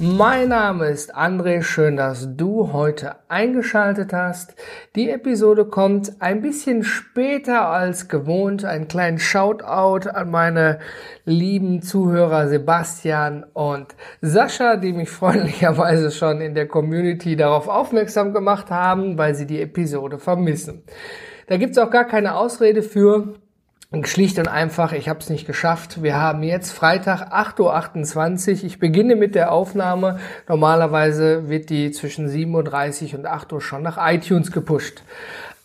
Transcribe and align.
Mein 0.00 0.50
Name 0.50 0.86
ist 0.86 1.16
André, 1.16 1.60
schön, 1.62 1.96
dass 1.96 2.36
du 2.36 2.72
heute 2.72 3.16
eingeschaltet 3.26 4.12
hast. 4.12 4.54
Die 4.94 5.10
Episode 5.10 5.64
kommt 5.64 6.22
ein 6.22 6.40
bisschen 6.40 6.84
später 6.84 7.68
als 7.68 8.06
gewohnt. 8.06 8.64
Ein 8.64 8.86
kleinen 8.86 9.18
Shoutout 9.18 10.08
an 10.08 10.30
meine 10.30 10.78
lieben 11.24 11.82
Zuhörer 11.82 12.46
Sebastian 12.46 13.44
und 13.54 13.96
Sascha, 14.20 14.76
die 14.76 14.92
mich 14.92 15.10
freundlicherweise 15.10 16.12
schon 16.12 16.42
in 16.42 16.54
der 16.54 16.68
Community 16.68 17.34
darauf 17.34 17.66
aufmerksam 17.66 18.32
gemacht 18.32 18.70
haben, 18.70 19.18
weil 19.18 19.34
sie 19.34 19.46
die 19.48 19.60
Episode 19.60 20.20
vermissen. 20.20 20.84
Da 21.48 21.56
gibt's 21.56 21.76
auch 21.76 21.90
gar 21.90 22.04
keine 22.04 22.36
Ausrede 22.36 22.84
für. 22.84 23.34
Schlicht 24.02 24.38
und 24.38 24.48
einfach, 24.48 24.92
ich 24.92 25.08
habe 25.08 25.20
es 25.20 25.30
nicht 25.30 25.46
geschafft. 25.46 26.02
Wir 26.02 26.16
haben 26.16 26.42
jetzt 26.42 26.72
Freitag 26.72 27.32
8.28 27.32 28.58
Uhr. 28.58 28.64
Ich 28.64 28.78
beginne 28.78 29.16
mit 29.16 29.34
der 29.34 29.50
Aufnahme. 29.50 30.20
Normalerweise 30.46 31.48
wird 31.48 31.70
die 31.70 31.90
zwischen 31.90 32.28
7.30 32.28 33.12
Uhr 33.12 33.18
und 33.20 33.26
8 33.26 33.52
Uhr 33.54 33.60
schon 33.62 33.82
nach 33.82 33.96
iTunes 33.98 34.52
gepusht. 34.52 35.02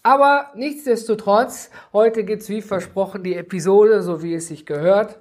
Aber 0.03 0.51
nichtsdestotrotz, 0.55 1.69
heute 1.91 2.23
geht's 2.23 2.47
wie 2.47 2.61
versprochen 2.61 3.23
die 3.23 3.35
Episode, 3.35 4.01
so 4.01 4.23
wie 4.23 4.35
es 4.35 4.47
sich 4.47 4.65
gehört. 4.65 5.19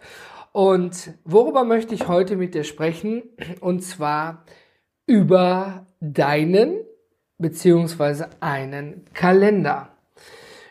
Und 0.53 1.15
worüber 1.25 1.65
möchte 1.65 1.97
ich 1.97 2.07
heute 2.07 2.37
mit 2.37 2.55
dir 2.55 2.65
sprechen? 2.65 3.25
Und 3.61 3.83
zwar 3.83 4.45
über 5.07 5.87
deinen 5.99 6.77
beziehungsweise 7.39 8.29
einen 8.39 9.05
Kalender. 9.13 9.92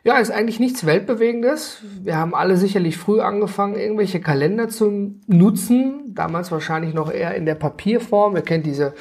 Ja, 0.04 0.18
ist 0.18 0.32
eigentlich 0.32 0.60
nichts 0.60 0.88
Weltbewegendes. 0.88 1.84
Wir 2.02 2.18
haben 2.18 2.34
alle 2.34 2.58
sicherlich 2.58 2.98
früh 2.98 3.22
angefangen, 3.22 3.76
irgendwelche 3.76 4.20
Kalender 4.20 4.68
zu 4.68 5.20
nutzen. 5.28 6.16
Damals 6.16 6.52
wahrscheinlich 6.52 6.96
noch 6.96 7.12
eher 7.12 7.36
in 7.36 7.46
der 7.46 7.54
Papierform. 7.54 8.36
Ihr 8.36 8.42
kennt 8.42 8.66
diese 8.66 8.96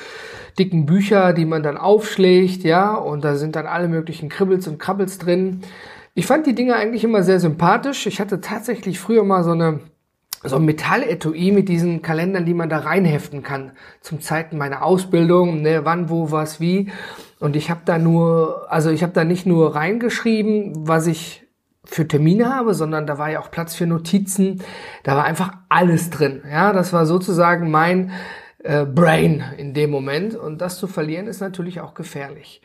dicken 0.59 0.85
Bücher, 0.85 1.33
die 1.33 1.47
man 1.47 1.63
dann 1.63 1.79
aufschlägt, 1.79 2.65
ja, 2.65 2.95
und 2.95 3.25
da 3.25 3.37
sind 3.37 3.57
dann 3.57 3.67
alle 3.67 3.89
möglichen 3.89 4.29
Kribbels 4.29 4.69
und 4.69 4.79
Krabbels 4.79 5.17
drin. 5.17 5.63
Ich 6.13 6.27
fand 6.27 6.47
die 6.47 6.55
Dinge 6.55 6.77
eigentlich 6.77 7.03
immer 7.03 7.23
sehr 7.23 7.41
sympathisch. 7.41 8.07
Ich 8.07 8.21
hatte 8.21 8.43
tatsächlich 8.43 8.99
früher 8.99 9.25
mal 9.25 9.43
so 9.43 9.53
eine 9.53 9.81
so 10.43 10.57
ein 10.57 10.65
Metalletui 10.65 11.53
mit 11.53 11.69
diesen 11.69 12.01
Kalendern, 12.01 12.47
die 12.47 12.55
man 12.55 12.71
da 12.71 12.79
reinheften 12.79 13.43
kann. 13.43 13.73
Zum 14.01 14.21
Zeiten 14.21 14.57
meiner 14.57 14.83
Ausbildung, 14.83 15.61
ne, 15.61 15.85
wann, 15.85 16.09
wo, 16.09 16.31
was, 16.31 16.61
wie. 16.61 16.91
Und 17.41 17.57
ich 17.57 17.71
habe 17.71 17.83
da 17.85 17.99
nur, 17.99 18.67
also 18.71 18.91
ich 18.91 19.03
habe 19.03 19.13
da 19.13 19.25
nicht 19.25 19.47
nur 19.47 19.75
reingeschrieben, 19.75 20.89
was 20.89 21.07
ich 21.07 21.47
für 21.85 22.07
Termine 22.07 22.55
habe, 22.55 22.75
sondern 22.75 23.07
da 23.07 23.19
war 23.19 23.31
ja 23.31 23.41
auch 23.41 23.51
Platz 23.51 23.75
für 23.75 23.87
Notizen. 23.87 24.63
Da 25.03 25.17
war 25.17 25.25
einfach 25.25 25.53
alles 25.69 26.11
drin. 26.11 26.43
Ja, 26.51 26.73
das 26.73 26.93
war 26.93 27.05
sozusagen 27.05 27.71
mein 27.71 28.13
äh, 28.63 28.85
Brain 28.85 29.45
in 29.59 29.75
dem 29.75 29.91
Moment. 29.91 30.35
Und 30.35 30.61
das 30.61 30.79
zu 30.79 30.87
verlieren 30.87 31.27
ist 31.27 31.41
natürlich 31.41 31.81
auch 31.81 31.95
gefährlich. 31.95 32.63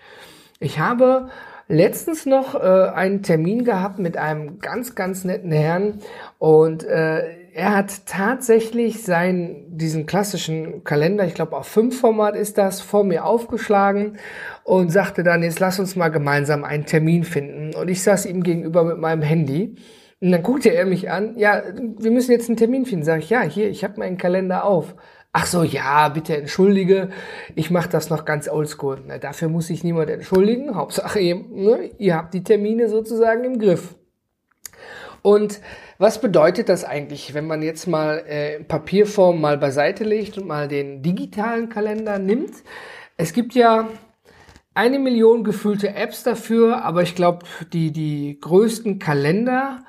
Ich 0.59 0.79
habe 0.79 1.29
letztens 1.67 2.25
noch 2.25 2.55
äh, 2.55 2.91
einen 2.93 3.23
Termin 3.23 3.65
gehabt 3.65 3.99
mit 3.99 4.17
einem 4.17 4.59
ganz, 4.59 4.95
ganz 4.95 5.23
netten 5.23 5.51
Herrn 5.51 5.99
und 6.37 6.83
äh, 6.83 7.44
er 7.55 7.73
hat 7.73 8.05
tatsächlich 8.05 9.03
seinen, 9.03 9.77
diesen 9.77 10.05
klassischen 10.05 10.83
Kalender, 10.83 11.25
ich 11.25 11.35
glaube 11.35 11.55
auf 11.55 11.67
fünf 11.67 11.97
Format 12.01 12.35
ist 12.35 12.57
das, 12.57 12.81
vor 12.81 13.05
mir 13.05 13.23
aufgeschlagen 13.23 14.17
und 14.65 14.91
sagte 14.91 15.23
dann, 15.23 15.41
jetzt 15.41 15.61
lass 15.61 15.79
uns 15.79 15.95
mal 15.95 16.09
gemeinsam 16.09 16.65
einen 16.65 16.85
Termin 16.85 17.23
finden. 17.23 17.73
Und 17.73 17.87
ich 17.87 18.03
saß 18.03 18.25
ihm 18.25 18.43
gegenüber 18.43 18.83
mit 18.83 18.97
meinem 18.97 19.21
Handy. 19.21 19.77
Und 20.19 20.31
dann 20.33 20.43
guckte 20.43 20.73
er 20.73 20.85
mich 20.85 21.09
an, 21.09 21.37
ja, 21.37 21.63
wir 21.97 22.11
müssen 22.11 22.33
jetzt 22.33 22.49
einen 22.49 22.57
Termin 22.57 22.85
finden. 22.85 23.05
Sag 23.05 23.19
ich, 23.19 23.29
ja, 23.29 23.43
hier, 23.43 23.69
ich 23.69 23.85
habe 23.85 24.01
meinen 24.01 24.17
Kalender 24.17 24.65
auf. 24.65 24.93
Ach 25.31 25.45
so, 25.45 25.63
ja, 25.63 26.09
bitte 26.09 26.35
entschuldige, 26.35 27.07
ich 27.55 27.71
mache 27.71 27.87
das 27.87 28.09
noch 28.09 28.25
ganz 28.25 28.49
oldschool. 28.49 29.01
Na, 29.07 29.17
dafür 29.17 29.47
muss 29.47 29.67
sich 29.67 29.81
niemand 29.81 30.09
entschuldigen. 30.09 30.75
Hauptsache, 30.75 31.21
ihr, 31.21 31.35
ne, 31.35 31.89
ihr 31.99 32.17
habt 32.17 32.33
die 32.33 32.43
Termine 32.43 32.89
sozusagen 32.89 33.45
im 33.45 33.59
Griff. 33.59 33.95
Und 35.21 35.61
was 35.97 36.19
bedeutet 36.19 36.69
das 36.69 36.83
eigentlich, 36.83 37.33
wenn 37.33 37.47
man 37.47 37.61
jetzt 37.61 37.87
mal 37.87 38.23
äh, 38.27 38.63
Papierform 38.63 39.39
mal 39.39 39.57
beiseite 39.57 40.03
legt 40.03 40.37
und 40.37 40.47
mal 40.47 40.67
den 40.67 41.01
digitalen 41.01 41.69
Kalender 41.69 42.19
nimmt? 42.19 42.51
Es 43.17 43.31
gibt 43.31 43.55
ja 43.55 43.87
eine 44.73 44.99
Million 44.99 45.43
gefühlte 45.45 45.95
Apps 45.95 46.23
dafür, 46.23 46.83
aber 46.83 47.01
ich 47.01 47.15
glaube, 47.15 47.45
die, 47.71 47.91
die 47.91 48.37
größten 48.41 48.99
Kalender, 48.99 49.85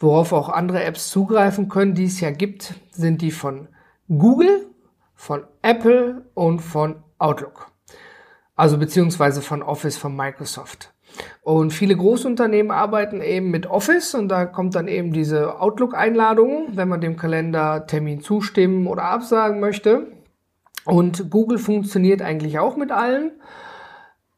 worauf 0.00 0.32
auch 0.32 0.48
andere 0.48 0.82
Apps 0.82 1.10
zugreifen 1.10 1.68
können, 1.68 1.94
die 1.94 2.06
es 2.06 2.20
ja 2.20 2.30
gibt, 2.30 2.74
sind 2.90 3.22
die 3.22 3.30
von 3.30 3.68
Google, 4.08 4.66
von 5.14 5.44
Apple 5.62 6.26
und 6.34 6.58
von 6.58 7.04
Outlook. 7.18 7.70
Also 8.56 8.78
beziehungsweise 8.78 9.42
von 9.42 9.62
Office 9.62 9.96
von 9.96 10.16
Microsoft. 10.16 10.92
Und 11.42 11.72
viele 11.72 11.96
Großunternehmen 11.96 12.72
arbeiten 12.72 13.20
eben 13.20 13.50
mit 13.50 13.66
Office 13.66 14.14
und 14.14 14.28
da 14.28 14.46
kommt 14.46 14.74
dann 14.74 14.88
eben 14.88 15.12
diese 15.12 15.60
Outlook-Einladung, 15.60 16.68
wenn 16.74 16.88
man 16.88 17.00
dem 17.00 17.16
Kalender 17.16 17.86
Termin 17.86 18.20
zustimmen 18.20 18.86
oder 18.86 19.04
absagen 19.04 19.60
möchte. 19.60 20.08
Und 20.84 21.30
Google 21.30 21.58
funktioniert 21.58 22.22
eigentlich 22.22 22.58
auch 22.58 22.76
mit 22.76 22.92
allen. 22.92 23.32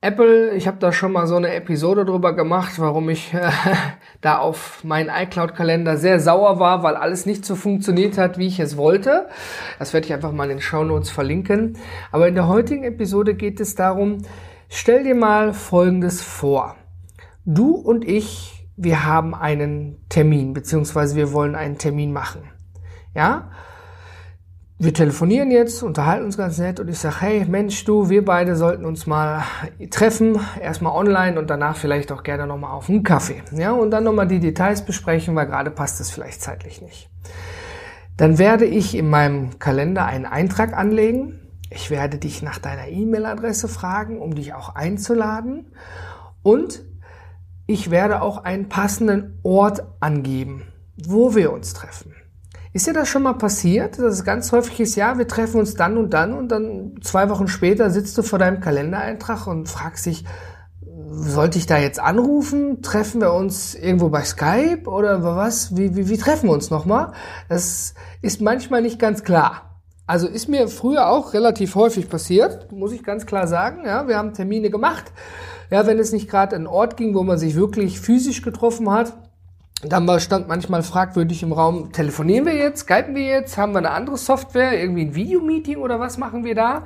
Apple, 0.01 0.53
ich 0.53 0.69
habe 0.69 0.79
da 0.79 0.93
schon 0.93 1.11
mal 1.11 1.27
so 1.27 1.35
eine 1.35 1.53
Episode 1.55 2.05
drüber 2.05 2.33
gemacht, 2.33 2.75
warum 2.79 3.09
ich 3.09 3.35
äh, 3.35 3.51
da 4.21 4.39
auf 4.39 4.85
meinen 4.85 5.11
iCloud-Kalender 5.11 5.97
sehr 5.97 6.21
sauer 6.21 6.61
war, 6.61 6.85
weil 6.85 6.95
alles 6.95 7.27
nicht 7.27 7.45
so 7.45 7.57
funktioniert 7.57 8.17
hat, 8.17 8.39
wie 8.39 8.47
ich 8.47 8.61
es 8.61 8.77
wollte. 8.77 9.27
Das 9.81 9.93
werde 9.93 10.07
ich 10.07 10.13
einfach 10.15 10.31
mal 10.31 10.45
in 10.45 10.59
den 10.59 10.61
Show 10.61 10.85
Notes 10.85 11.11
verlinken. 11.11 11.77
Aber 12.13 12.29
in 12.29 12.37
der 12.37 12.47
heutigen 12.47 12.85
Episode 12.85 13.35
geht 13.35 13.59
es 13.59 13.75
darum, 13.75 14.19
Stell 14.71 15.03
dir 15.03 15.15
mal 15.15 15.55
Folgendes 15.55 16.21
vor. 16.21 16.77
Du 17.47 17.71
und 17.71 18.07
ich, 18.07 18.69
wir 18.77 19.07
haben 19.07 19.35
einen 19.35 19.97
Termin, 20.11 20.53
beziehungsweise 20.53 21.17
wir 21.17 21.33
wollen 21.33 21.55
einen 21.55 21.79
Termin 21.79 22.13
machen. 22.13 22.43
Ja? 23.15 23.51
Wir 24.79 24.93
telefonieren 24.93 25.51
jetzt, 25.51 25.83
unterhalten 25.83 26.27
uns 26.27 26.37
ganz 26.37 26.59
nett 26.59 26.81
und 26.81 26.89
ich 26.89 26.99
sage, 26.99 27.17
hey 27.21 27.47
Mensch, 27.49 27.83
du, 27.87 28.11
wir 28.11 28.23
beide 28.23 28.57
sollten 28.57 28.85
uns 28.85 29.07
mal 29.07 29.43
treffen, 29.91 30.39
erstmal 30.61 30.93
online 30.93 31.39
und 31.39 31.49
danach 31.49 31.77
vielleicht 31.77 32.13
auch 32.13 32.23
gerne 32.23 32.47
nochmal 32.47 32.73
auf 32.73 32.91
einen 32.91 33.03
Kaffee. 33.03 33.43
Ja, 33.53 33.73
und 33.73 33.91
dann 33.91 34.05
nochmal 34.05 34.29
die 34.29 34.39
Details 34.39 34.85
besprechen, 34.85 35.35
weil 35.35 35.47
gerade 35.47 35.71
passt 35.71 35.99
es 36.01 36.11
vielleicht 36.11 36.43
zeitlich 36.43 36.83
nicht. 36.83 37.09
Dann 38.19 38.39
werde 38.39 38.67
ich 38.67 38.95
in 38.95 39.09
meinem 39.09 39.59
Kalender 39.59 40.05
einen 40.05 40.27
Eintrag 40.27 40.75
anlegen, 40.75 41.41
ich 41.71 41.91
werde 41.91 42.19
dich 42.19 42.43
nach 42.43 42.59
deiner 42.59 42.89
E-Mail-Adresse 42.89 43.69
fragen, 43.69 44.21
um 44.21 44.35
dich 44.35 44.55
auch 44.55 44.75
einzuladen. 44.75 45.73
Und 46.43 46.85
ich 47.67 47.91
werde 47.91 48.23
auch 48.23 48.45
einen 48.45 48.69
passenden 48.69 49.39
Ort 49.43 49.83
angeben, 50.01 50.63
wo 50.97 51.35
wir 51.35 51.53
uns 51.53 51.75
treffen. 51.75 52.15
Ist 52.73 52.87
dir 52.87 52.93
das 52.93 53.09
schon 53.09 53.23
mal 53.23 53.35
passiert, 53.35 53.99
dass 53.99 54.15
es 54.15 54.25
ganz 54.25 54.53
häufig 54.53 54.81
ist, 54.81 54.95
ja, 54.95 55.19
wir 55.19 55.27
treffen 55.27 55.59
uns 55.61 55.75
dann 55.75 55.97
und 55.97 56.15
dann 56.15 56.33
und 56.33 56.49
dann 56.49 56.95
zwei 57.03 57.29
Wochen 57.29 57.49
später 57.49 57.91
sitzt 57.91 58.17
du 58.17 58.23
vor 58.23 58.39
deinem 58.39 58.61
Kalendereintrag 58.61 59.47
und 59.47 59.69
fragst 59.69 60.07
dich, 60.07 60.25
sollte 61.11 61.59
ich 61.59 61.67
da 61.67 61.79
jetzt 61.79 62.01
anrufen? 62.01 62.83
Treffen 62.83 63.21
wir 63.21 63.33
uns 63.33 63.75
irgendwo 63.75 64.09
bei 64.11 64.23
Skype 64.25 64.85
oder 64.87 65.23
was? 65.23 65.77
Wie, 65.77 65.97
wie, 65.97 66.09
wie 66.09 66.19
treffen 66.19 66.49
wir 66.49 66.53
uns 66.53 66.71
nochmal? 66.71 67.13
Das 67.49 67.95
ist 68.23 68.41
manchmal 68.41 68.83
nicht 68.83 68.99
ganz 68.99 69.25
klar. 69.25 69.68
Also 70.09 70.27
ist 70.27 70.49
mir 70.49 70.69
früher 70.69 71.11
auch 71.11 71.35
relativ 71.35 71.75
häufig 71.75 72.09
passiert, 72.09 72.73
muss 72.73 72.93
ich 72.93 73.05
ganz 73.05 73.27
klar 73.27 73.47
sagen. 73.47 73.83
Ja, 73.85 74.09
wir 74.09 74.17
haben 74.17 74.33
Termine 74.33 74.71
gemacht. 74.71 75.13
Ja, 75.71 75.87
wenn 75.87 75.99
es 75.99 76.13
nicht 76.13 76.31
gerade 76.31 76.57
ein 76.57 76.67
Ort 76.67 76.97
ging, 76.97 77.15
wo 77.15 77.23
man 77.23 77.37
sich 77.37 77.57
wirklich 77.57 78.01
physisch 78.01 78.41
getroffen 78.41 78.91
hat, 78.91 79.13
dann 79.83 80.09
stand 80.19 80.49
manchmal 80.49 80.83
fragwürdig 80.83 81.43
im 81.43 81.53
Raum, 81.53 81.93
telefonieren 81.93 82.47
wir 82.47 82.55
jetzt, 82.55 82.81
skypen 82.81 83.15
wir 83.15 83.27
jetzt, 83.27 83.59
haben 83.59 83.73
wir 83.73 83.81
eine 83.81 83.91
andere 83.91 84.17
Software, 84.17 84.81
irgendwie 84.81 85.03
ein 85.03 85.15
Videomeeting 85.15 85.77
oder 85.77 86.01
was 86.01 86.17
machen 86.17 86.43
wir 86.43 86.55
da? 86.55 86.85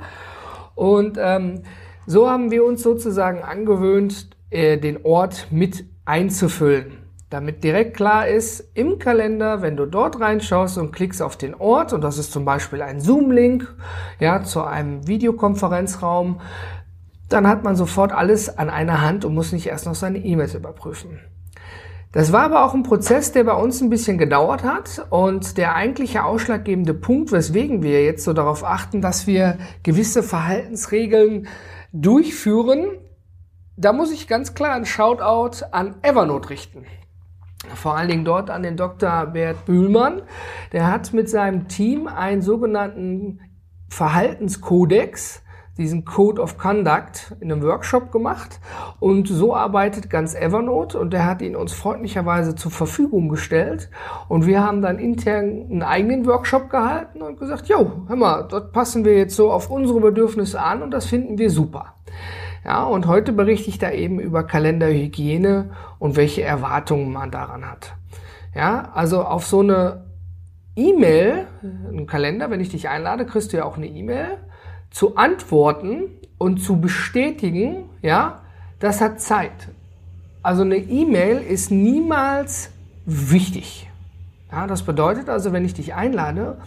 Und 0.75 1.17
ähm, 1.17 1.63
so 2.05 2.29
haben 2.29 2.51
wir 2.51 2.65
uns 2.65 2.83
sozusagen 2.83 3.41
angewöhnt, 3.41 4.31
äh, 4.49 4.77
den 4.77 5.05
Ort 5.05 5.47
mit 5.49 5.85
einzufüllen. 6.03 7.02
Damit 7.33 7.63
direkt 7.63 7.97
klar 7.97 8.27
ist, 8.27 8.63
im 8.75 8.99
Kalender, 8.99 9.63
wenn 9.63 9.75
du 9.75 9.87
dort 9.87 10.19
reinschaust 10.19 10.77
und 10.77 10.91
klickst 10.91 11.21
auf 11.21 11.35
den 11.35 11.55
Ort, 11.55 11.91
und 11.91 12.01
das 12.01 12.19
ist 12.19 12.31
zum 12.31 12.45
Beispiel 12.45 12.83
ein 12.83 13.01
Zoom-Link, 13.01 13.75
ja, 14.19 14.43
zu 14.43 14.63
einem 14.63 15.07
Videokonferenzraum, 15.07 16.39
dann 17.29 17.47
hat 17.47 17.63
man 17.63 17.75
sofort 17.75 18.11
alles 18.11 18.55
an 18.57 18.69
einer 18.69 19.01
Hand 19.01 19.25
und 19.25 19.33
muss 19.33 19.51
nicht 19.51 19.65
erst 19.65 19.87
noch 19.87 19.95
seine 19.95 20.19
E-Mails 20.19 20.53
überprüfen. 20.53 21.19
Das 22.11 22.31
war 22.31 22.43
aber 22.43 22.63
auch 22.63 22.75
ein 22.75 22.83
Prozess, 22.83 23.31
der 23.31 23.43
bei 23.43 23.55
uns 23.55 23.81
ein 23.81 23.89
bisschen 23.89 24.19
gedauert 24.19 24.63
hat 24.63 25.03
und 25.09 25.57
der 25.57 25.73
eigentliche 25.73 26.25
ausschlaggebende 26.25 26.93
Punkt, 26.93 27.31
weswegen 27.31 27.81
wir 27.81 28.03
jetzt 28.03 28.23
so 28.23 28.33
darauf 28.33 28.63
achten, 28.63 29.01
dass 29.01 29.25
wir 29.25 29.57
gewisse 29.81 30.21
Verhaltensregeln 30.21 31.47
durchführen. 31.91 32.89
Da 33.75 33.91
muss 33.91 34.11
ich 34.11 34.27
ganz 34.27 34.53
klar 34.53 34.75
ein 34.75 34.85
Shoutout 34.85 35.65
an 35.71 35.95
Evernote 36.03 36.51
richten. 36.51 36.85
Vor 37.75 37.95
allen 37.95 38.09
Dingen 38.09 38.25
dort 38.25 38.49
an 38.49 38.63
den 38.63 38.77
Dr. 38.77 39.25
Bert 39.27 39.65
Bühlmann. 39.65 40.21
Der 40.71 40.91
hat 40.91 41.13
mit 41.13 41.29
seinem 41.29 41.67
Team 41.67 42.07
einen 42.07 42.41
sogenannten 42.41 43.39
Verhaltenskodex 43.89 45.43
diesen 45.77 46.05
Code 46.05 46.41
of 46.41 46.57
Conduct 46.57 47.35
in 47.39 47.51
einem 47.51 47.63
Workshop 47.63 48.11
gemacht 48.11 48.59
und 48.99 49.27
so 49.27 49.55
arbeitet 49.55 50.09
ganz 50.09 50.35
Evernote 50.35 50.99
und 50.99 51.13
der 51.13 51.25
hat 51.25 51.41
ihn 51.41 51.55
uns 51.55 51.73
freundlicherweise 51.73 52.53
zur 52.53 52.69
Verfügung 52.69 53.27
gestellt 53.27 53.89
und 54.27 54.45
wir 54.45 54.63
haben 54.63 54.83
dann 54.83 54.99
intern 54.99 55.67
einen 55.71 55.81
eigenen 55.81 56.27
Workshop 56.27 56.69
gehalten 56.69 57.23
und 57.23 57.39
gesagt, 57.39 57.67
jo, 57.69 58.03
hör 58.07 58.15
mal, 58.15 58.43
dort 58.43 58.71
passen 58.71 59.03
wir 59.03 59.17
jetzt 59.17 59.35
so 59.35 59.51
auf 59.51 59.71
unsere 59.71 59.99
Bedürfnisse 59.99 60.61
an 60.61 60.83
und 60.83 60.91
das 60.91 61.05
finden 61.05 61.39
wir 61.39 61.49
super. 61.49 61.95
Ja, 62.65 62.83
und 62.83 63.07
heute 63.07 63.33
berichte 63.33 63.69
ich 63.69 63.77
da 63.77 63.91
eben 63.91 64.19
über 64.19 64.43
Kalenderhygiene 64.43 65.71
und 65.99 66.15
welche 66.15 66.43
Erwartungen 66.43 67.11
man 67.11 67.29
daran 67.29 67.69
hat. 67.69 67.95
Ja, 68.55 68.91
also 68.93 69.23
auf 69.23 69.45
so 69.45 69.59
eine 69.59 70.05
E-Mail, 70.75 71.47
einen 71.61 72.07
Kalender, 72.07 72.49
wenn 72.49 72.61
ich 72.61 72.69
dich 72.69 72.87
einlade, 72.87 73.25
kriegst 73.25 73.51
du 73.51 73.57
ja 73.57 73.65
auch 73.65 73.77
eine 73.77 73.87
E-Mail 73.87 74.37
zu 74.91 75.17
antworten 75.17 76.03
und 76.37 76.59
zu 76.59 76.79
bestätigen, 76.79 77.89
ja, 78.01 78.41
das 78.79 79.01
hat 79.01 79.19
Zeit. 79.19 79.69
Also 80.41 80.63
eine 80.63 80.77
E-Mail 80.77 81.37
ist 81.37 81.71
niemals 81.71 82.71
wichtig. 83.05 83.89
Ja, 84.53 84.67
das 84.67 84.83
bedeutet 84.83 85.29
also, 85.29 85.51
wenn 85.51 85.65
ich 85.65 85.73
dich 85.73 85.95
einlade 85.95 86.57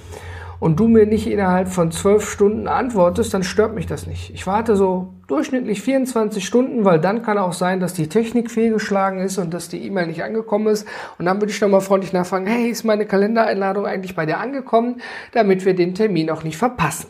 und 0.58 0.80
du 0.80 0.88
mir 0.88 1.06
nicht 1.06 1.28
innerhalb 1.28 1.68
von 1.68 1.92
zwölf 1.92 2.28
Stunden 2.28 2.66
antwortest, 2.66 3.32
dann 3.32 3.44
stört 3.44 3.76
mich 3.76 3.86
das 3.86 4.08
nicht. 4.08 4.30
Ich 4.34 4.44
warte 4.44 4.74
so 4.74 5.14
durchschnittlich 5.28 5.82
24 5.82 6.44
Stunden, 6.44 6.84
weil 6.84 6.98
dann 6.98 7.22
kann 7.22 7.38
auch 7.38 7.52
sein, 7.52 7.78
dass 7.78 7.94
die 7.94 8.08
Technik 8.08 8.50
fehlgeschlagen 8.50 9.20
ist 9.20 9.38
und 9.38 9.54
dass 9.54 9.68
die 9.68 9.86
E-Mail 9.86 10.08
nicht 10.08 10.24
angekommen 10.24 10.66
ist. 10.66 10.84
Und 11.18 11.26
dann 11.26 11.40
würde 11.40 11.52
ich 11.52 11.60
nochmal 11.60 11.80
freundlich 11.80 12.12
nachfragen, 12.12 12.48
hey, 12.48 12.70
ist 12.70 12.82
meine 12.82 13.06
Kalendereinladung 13.06 13.86
eigentlich 13.86 14.16
bei 14.16 14.26
dir 14.26 14.38
angekommen, 14.38 15.00
damit 15.30 15.64
wir 15.64 15.76
den 15.76 15.94
Termin 15.94 16.28
auch 16.30 16.42
nicht 16.42 16.56
verpassen. 16.56 17.08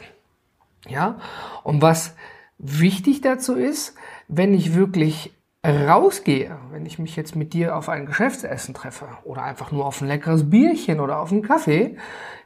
Ja, 0.88 1.16
und 1.64 1.80
was 1.80 2.14
wichtig 2.58 3.22
dazu 3.22 3.54
ist, 3.54 3.94
wenn 4.28 4.52
ich 4.52 4.74
wirklich 4.74 5.35
rausgehe, 5.66 6.56
wenn 6.70 6.86
ich 6.86 6.98
mich 6.98 7.16
jetzt 7.16 7.36
mit 7.36 7.52
dir 7.52 7.76
auf 7.76 7.88
ein 7.88 8.06
Geschäftsessen 8.06 8.74
treffe 8.74 9.06
oder 9.24 9.42
einfach 9.42 9.72
nur 9.72 9.86
auf 9.86 10.00
ein 10.00 10.08
leckeres 10.08 10.48
Bierchen 10.48 11.00
oder 11.00 11.18
auf 11.18 11.32
einen 11.32 11.42
Kaffee, 11.42 11.96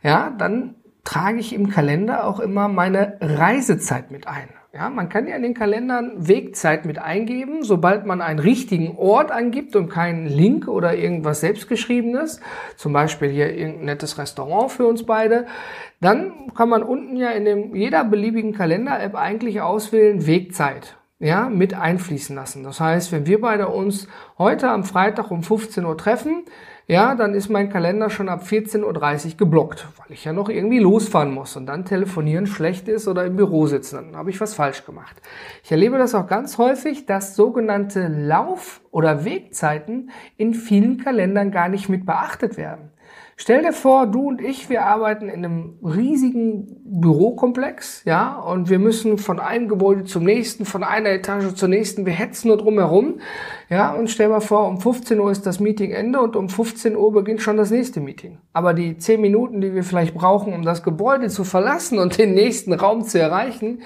ja, 0.03 0.31
dann 0.37 0.75
trage 1.05 1.39
ich 1.39 1.55
im 1.55 1.71
Kalender 1.71 2.27
auch 2.27 2.41
immer 2.41 2.69
meine 2.69 3.19
Reisezeit 3.21 4.11
mit 4.11 4.27
ein. 4.27 4.49
Ja, 4.73 4.89
man 4.89 5.09
kann 5.09 5.27
ja 5.27 5.35
in 5.35 5.43
den 5.43 5.55
Kalendern 5.55 6.29
Wegzeit 6.29 6.85
mit 6.85 7.01
eingeben, 7.01 7.65
sobald 7.65 8.07
man 8.07 8.21
einen 8.21 8.39
richtigen 8.39 8.97
Ort 8.97 9.33
angibt 9.33 9.75
und 9.75 9.89
keinen 9.89 10.27
Link 10.27 10.69
oder 10.69 10.95
irgendwas 10.95 11.41
selbstgeschriebenes, 11.41 12.41
zum 12.77 12.93
Beispiel 12.93 13.31
hier 13.31 13.53
irgendein 13.53 13.87
nettes 13.87 14.17
Restaurant 14.17 14.71
für 14.71 14.87
uns 14.87 15.05
beide, 15.05 15.47
dann 16.01 16.53
kann 16.55 16.69
man 16.69 16.85
unten 16.85 17.17
ja 17.17 17.31
in 17.31 17.45
dem, 17.45 17.75
jeder 17.75 18.05
beliebigen 18.05 18.53
Kalender-App 18.53 19.17
eigentlich 19.17 19.61
auswählen 19.61 20.25
Wegzeit 20.25 20.97
ja, 21.21 21.51
mit 21.51 21.75
einfließen 21.75 22.35
lassen. 22.35 22.65
Das 22.65 22.81
heißt, 22.81 23.13
wenn 23.13 23.27
wir 23.27 23.41
beide 23.43 23.69
uns 23.69 24.09
heute 24.39 24.71
am 24.71 24.85
Freitag 24.85 25.31
um 25.31 25.43
15 25.43 25.85
Uhr 25.85 25.97
treffen, 25.97 26.45
ja, 26.87 27.15
dann 27.15 27.35
ist 27.35 27.51
mein 27.51 27.69
Kalender 27.69 28.11
schon 28.11 28.29
ab 28.29 28.43
14.30 28.43 28.83
Uhr 29.33 29.37
geblockt, 29.37 29.87
weil 29.99 30.11
ich 30.11 30.25
ja 30.25 30.33
noch 30.33 30.49
irgendwie 30.49 30.81
losfahren 30.81 31.33
muss 31.33 31.57
und 31.57 31.67
dann 31.67 31.85
telefonieren 31.85 32.47
schlecht 32.47 32.89
ist 32.89 33.07
oder 33.07 33.27
im 33.27 33.37
Büro 33.37 33.67
sitzen. 33.67 33.97
Dann 33.97 34.17
habe 34.17 34.31
ich 34.31 34.41
was 34.41 34.55
falsch 34.55 34.85
gemacht. 34.85 35.21
Ich 35.63 35.71
erlebe 35.71 35.99
das 35.99 36.17
auch 36.17 36.27
ganz 36.27 36.59
häufig, 36.59 37.07
dass 37.07 37.37
sogenannte 37.37 38.09
Lauf- 38.09 38.81
oder 38.91 39.25
Wegzeiten 39.25 40.11
in 40.37 40.55
vielen 40.55 40.99
Kalendern 40.99 41.53
gar 41.53 41.69
nicht 41.69 41.89
mit 41.89 42.07
beachtet 42.07 42.57
werden. 42.57 42.90
Stell 43.43 43.63
dir 43.63 43.73
vor, 43.73 44.07
du 44.07 44.29
und 44.29 44.43
ich, 44.43 44.69
wir 44.69 44.85
arbeiten 44.85 45.31
in 45.31 45.43
einem 45.43 45.79
riesigen 45.83 46.77
Bürokomplex, 46.85 48.05
ja, 48.05 48.39
und 48.39 48.69
wir 48.69 48.79
müssen 48.79 49.17
von 49.17 49.41
einem 49.41 49.67
Gebäude 49.67 50.05
zum 50.05 50.25
nächsten, 50.25 50.67
von 50.67 50.85
einer 50.85 51.09
Etage 51.09 51.55
zur 51.55 51.71
nächsten, 51.71 52.05
wir 52.05 52.13
hetzen 52.13 52.49
nur 52.49 52.59
drumherum, 52.59 53.19
ja, 53.71 53.95
und 53.95 54.11
stell 54.11 54.29
mal 54.29 54.41
vor, 54.41 54.69
um 54.69 54.79
15 54.79 55.19
Uhr 55.19 55.31
ist 55.31 55.47
das 55.47 55.59
Meeting 55.59 55.91
Ende 55.91 56.21
und 56.21 56.37
um 56.37 56.51
15 56.51 56.95
Uhr 56.95 57.15
beginnt 57.15 57.41
schon 57.41 57.57
das 57.57 57.71
nächste 57.71 58.01
Meeting. 58.03 58.41
Aber 58.53 58.75
die 58.75 58.99
10 58.99 59.23
Minuten, 59.23 59.63
die 59.63 59.73
wir 59.73 59.85
vielleicht 59.85 60.13
brauchen, 60.13 60.53
um 60.53 60.63
das 60.63 60.83
Gebäude 60.83 61.29
zu 61.29 61.45
verlassen 61.45 61.99
und 61.99 62.19
den 62.19 62.35
nächsten 62.35 62.75
Raum 62.75 63.05
zu 63.05 63.19
erreichen, 63.19 63.81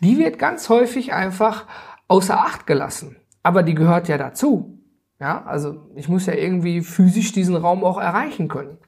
die 0.00 0.18
wird 0.18 0.40
ganz 0.40 0.68
häufig 0.68 1.12
einfach 1.12 1.66
außer 2.08 2.40
Acht 2.40 2.66
gelassen. 2.66 3.14
Aber 3.44 3.62
die 3.62 3.76
gehört 3.76 4.08
ja 4.08 4.18
dazu. 4.18 4.80
Ja, 5.20 5.44
also 5.46 5.76
ich 5.94 6.08
muss 6.08 6.26
ja 6.26 6.34
irgendwie 6.34 6.80
physisch 6.82 7.30
diesen 7.30 7.54
Raum 7.54 7.84
auch 7.84 7.98
erreichen 7.98 8.48
können. 8.48 8.78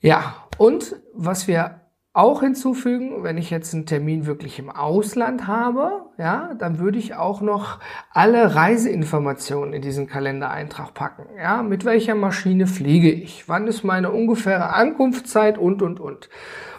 Ja, 0.00 0.46
und 0.58 0.96
was 1.14 1.48
wir 1.48 1.80
auch 2.12 2.40
hinzufügen, 2.40 3.22
wenn 3.22 3.38
ich 3.38 3.50
jetzt 3.50 3.74
einen 3.74 3.86
Termin 3.86 4.26
wirklich 4.26 4.58
im 4.58 4.70
Ausland 4.70 5.46
habe, 5.46 6.06
ja, 6.18 6.54
dann 6.58 6.78
würde 6.78 6.98
ich 6.98 7.14
auch 7.14 7.40
noch 7.40 7.78
alle 8.10 8.56
Reiseinformationen 8.56 9.72
in 9.72 9.82
diesen 9.82 10.08
Kalendereintrag 10.08 10.94
packen. 10.94 11.26
Ja, 11.36 11.62
mit 11.62 11.84
welcher 11.84 12.16
Maschine 12.16 12.66
fliege 12.66 13.10
ich? 13.10 13.48
Wann 13.48 13.68
ist 13.68 13.84
meine 13.84 14.10
ungefähre 14.10 14.72
Ankunftszeit 14.72 15.58
und, 15.58 15.80
und, 15.80 16.00
und. 16.00 16.28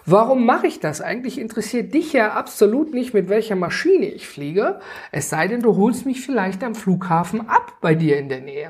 Warum 0.06 0.46
mache 0.46 0.68
ich 0.68 0.80
das? 0.80 1.02
Eigentlich 1.02 1.40
interessiert 1.40 1.94
dich 1.94 2.12
ja 2.14 2.34
absolut 2.34 2.94
nicht, 2.94 3.14
mit 3.14 3.30
welcher 3.30 3.56
Maschine 3.56 4.08
ich 4.08 4.28
fliege. 4.28 4.80
Es 5.12 5.30
sei 5.30 5.48
denn, 5.48 5.62
du 5.62 5.78
holst 5.78 6.06
mich 6.06 6.22
vielleicht 6.22 6.64
am 6.64 6.76
Flughafen 6.76 7.48
ab 7.48 7.78
bei 7.80 7.96
dir 7.96 8.18
in 8.18 8.28
der 8.28 8.42
Nähe. 8.42 8.70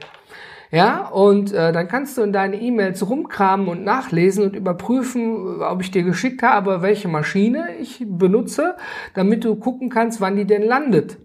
Ja, 0.71 1.07
und 1.07 1.51
äh, 1.51 1.71
dann 1.71 1.88
kannst 1.88 2.18
du 2.18 2.21
in 2.21 2.31
deine 2.31 2.62
E-Mails 2.62 3.10
rumkramen 3.10 3.68
und 3.68 3.83
nachlesen 3.83 4.44
und 4.44 4.56
überprüfen, 4.56 5.62
ob 5.63 5.81
ich 5.81 5.89
dir 5.89 6.04
geschickt 6.04 6.44
habe, 6.44 6.83
welche 6.83 7.07
Maschine 7.07 7.75
ich 7.80 8.06
benutze, 8.07 8.75
damit 9.16 9.44
du 9.44 9.56
gucken 9.56 9.90
kannst, 9.90 10.21
wann 10.21 10.35
die 10.35 10.45
denn 10.45 10.61
landet. 10.61 11.18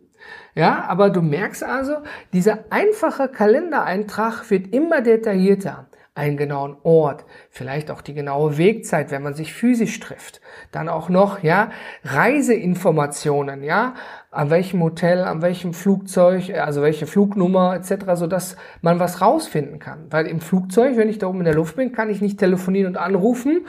Ja, 0.55 0.85
aber 0.89 1.11
du 1.11 1.21
merkst 1.21 1.63
also, 1.63 1.97
dieser 2.33 2.65
einfache 2.71 3.29
Kalendereintrag 3.29 4.49
wird 4.51 4.73
immer 4.73 5.03
detaillierter 5.03 5.89
einen 6.17 6.37
genauen 6.37 6.77
Ort, 6.85 7.25
vielleicht 7.51 7.91
auch 7.91 8.01
die 8.01 8.15
genaue 8.15 8.57
Wegzeit, 8.57 9.11
wenn 9.11 9.23
man 9.23 9.35
sich 9.35 9.53
physisch 9.53 9.99
trifft. 9.99 10.41
Dann 10.71 10.89
auch 10.89 11.09
noch, 11.09 11.43
ja, 11.43 11.71
Reiseinformationen, 12.05 13.65
ja, 13.65 13.95
an 14.31 14.49
welchem 14.51 14.81
Hotel, 14.81 15.25
an 15.25 15.43
welchem 15.43 15.75
Flugzeug, 15.75 16.55
also 16.55 16.83
welche 16.83 17.07
Flugnummer 17.07 17.75
etc., 17.75 18.15
so 18.15 18.29
dass 18.29 18.57
man 18.81 19.01
was 19.01 19.21
rausfinden 19.21 19.81
kann. 19.81 20.07
Weil 20.11 20.27
im 20.27 20.41
Flugzeug, 20.41 20.97
wenn 20.97 21.09
ich 21.09 21.19
da 21.19 21.27
oben 21.27 21.39
in 21.39 21.47
der 21.47 21.55
Luft 21.55 21.75
bin, 21.75 21.93
kann 21.93 22.11
ich 22.11 22.21
nicht 22.21 22.39
telefonieren 22.39 22.95
und 22.95 22.97
anrufen 22.97 23.67